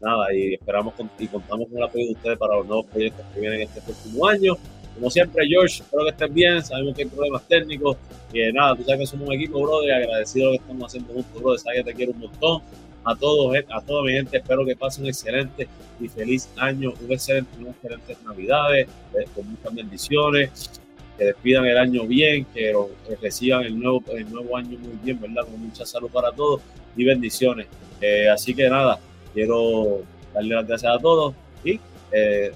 nada, 0.01 0.35
y 0.35 0.55
esperamos 0.55 0.95
y 1.19 1.27
contamos 1.27 1.69
con 1.69 1.79
el 1.79 1.85
apoyo 1.85 2.07
de 2.07 2.13
ustedes 2.13 2.39
para 2.39 2.57
los 2.57 2.67
nuevos 2.67 2.87
proyectos 2.87 3.25
que 3.35 3.41
vienen 3.41 3.63
este 3.63 3.81
próximo 3.81 4.27
año. 4.27 4.57
Como 4.95 5.11
siempre, 5.11 5.47
George, 5.47 5.83
espero 5.83 6.05
que 6.05 6.11
estén 6.11 6.35
bien. 6.35 6.65
Sabemos 6.65 6.95
que 6.95 7.03
hay 7.03 7.09
problemas 7.09 7.47
técnicos. 7.47 7.99
Y 8.33 8.51
nada, 8.53 8.75
tú 8.75 8.83
sabes 8.85 9.01
que 9.01 9.07
somos 9.07 9.29
un 9.29 9.35
equipo, 9.35 9.61
brother. 9.61 9.93
Agradecido 9.93 10.47
lo 10.47 10.51
que 10.53 10.57
estamos 10.57 10.87
haciendo 10.87 11.13
juntos, 11.13 11.43
brother. 11.43 11.61
Sabes 11.61 11.79
que 11.79 11.85
te 11.85 11.95
quiero 11.95 12.13
un 12.13 12.21
montón. 12.21 12.63
A 13.09 13.15
todos, 13.15 13.55
eh, 13.55 13.65
a 13.71 13.81
toda 13.81 14.03
mi 14.03 14.13
gente, 14.13 14.37
espero 14.37 14.67
que 14.67 14.75
pasen 14.75 15.05
un 15.05 15.11
excelente 15.11 15.69
y 16.01 16.09
feliz 16.09 16.49
año, 16.57 16.93
un 17.01 17.13
excelente, 17.13 17.57
unas 17.61 17.77
excelentes 17.77 18.21
navidades, 18.25 18.89
eh, 19.15 19.25
con 19.33 19.49
muchas 19.49 19.73
bendiciones, 19.73 20.81
que 21.17 21.27
despidan 21.27 21.67
el 21.67 21.79
año 21.79 22.05
bien, 22.05 22.45
que, 22.53 22.75
reciban 23.23 23.63
el 23.63 23.79
nuevo, 23.79 24.03
el 24.13 24.29
nuevo 24.29 24.57
año 24.57 24.77
muy 24.77 24.99
bien, 25.05 25.21
¿verdad? 25.21 25.45
Con 25.45 25.61
mucha 25.61 25.87
salud 25.87 26.11
para 26.11 26.33
todos 26.33 26.61
y 26.97 27.05
bendiciones. 27.05 27.69
Eh, 28.01 28.29
así 28.29 28.53
que 28.55 28.69
nada, 28.69 28.99
quiero 29.33 30.03
darle 30.35 30.57
las 30.57 30.67
gracias 30.67 30.93
a 30.93 30.99
todos 30.99 31.33
y 31.65 31.79
eh, 32.11 32.53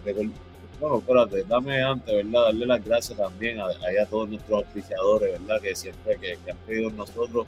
bueno, 0.81 0.99
espérate, 0.99 1.45
dame 1.45 1.81
antes, 1.81 2.13
¿verdad? 2.13 2.47
Darle 2.47 2.67
las 2.67 2.85
gracias 2.85 3.17
también 3.17 3.61
a, 3.61 3.71
todos 4.09 4.29
nuestros 4.29 4.65
auspiciadores, 4.65 5.39
¿verdad? 5.41 5.61
Que 5.61 5.77
siempre 5.77 6.19
que, 6.19 6.51
han 6.51 6.57
pedido 6.67 6.91
nosotros 6.91 7.47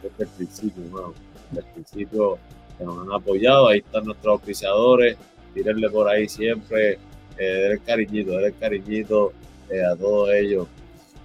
desde 0.00 0.24
el 0.24 0.28
principio, 0.28 0.82
bueno, 0.90 1.14
desde 1.50 1.66
el 1.66 1.74
principio 1.74 2.38
que 2.78 2.84
nos 2.84 2.98
han 3.06 3.12
apoyado, 3.12 3.68
ahí 3.68 3.78
están 3.78 4.04
nuestros 4.04 4.32
auspiciadores, 4.32 5.16
tírenle 5.54 5.88
por 5.90 6.08
ahí 6.08 6.28
siempre, 6.28 6.98
eh, 7.38 7.68
el 7.72 7.82
cariñito, 7.82 8.38
el 8.38 8.54
cariñito 8.56 9.32
eh, 9.70 9.82
a 9.82 9.96
todos 9.96 10.30
ellos, 10.34 10.66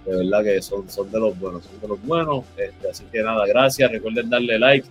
de 0.06 0.16
verdad 0.16 0.42
que 0.42 0.62
son, 0.62 0.88
son 0.90 1.10
de 1.10 1.20
los 1.20 1.38
buenos, 1.38 1.64
son 1.64 1.80
de 1.80 1.88
los 1.88 2.02
buenos, 2.02 2.44
este, 2.56 2.90
así 2.90 3.04
que 3.12 3.22
nada, 3.22 3.46
gracias, 3.46 3.90
recuerden 3.90 4.30
darle 4.30 4.58
like 4.58 4.88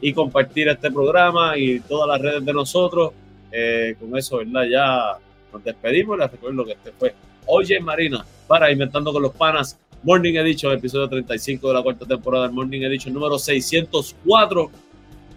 y 0.00 0.12
compartir 0.12 0.68
este 0.68 0.90
programa 0.90 1.56
y 1.56 1.80
todas 1.80 2.08
las 2.08 2.20
redes 2.20 2.44
de 2.44 2.52
nosotros. 2.52 3.12
Eh, 3.50 3.96
con 4.00 4.16
eso, 4.18 4.38
¿verdad? 4.38 4.64
Ya 4.64 5.12
nos 5.52 5.62
despedimos. 5.64 6.18
Les 6.18 6.30
recuerdo 6.30 6.64
que 6.64 6.72
este 6.72 6.92
fue 6.92 7.14
Oye 7.46 7.78
Marina 7.80 8.24
para 8.46 8.70
Inventando 8.70 9.12
con 9.12 9.22
los 9.22 9.32
Panas, 9.32 9.78
Morning 10.04 10.34
Edition, 10.34 10.70
episodio 10.70 11.08
35 11.08 11.66
de 11.66 11.72
la 11.72 11.82
cuarta 11.82 12.04
temporada 12.04 12.44
del 12.44 12.52
Morning 12.52 12.82
Edition 12.82 13.14
número 13.14 13.38
604. 13.38 14.70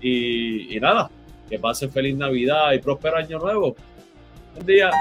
Y, 0.01 0.75
y 0.75 0.79
nada, 0.81 1.09
que 1.49 1.57
pasen 1.57 1.89
feliz 1.89 2.17
Navidad 2.17 2.73
y 2.73 2.79
próspero 2.79 3.15
año 3.15 3.39
nuevo. 3.39 3.77
Buen 4.55 4.67
día. 4.67 4.91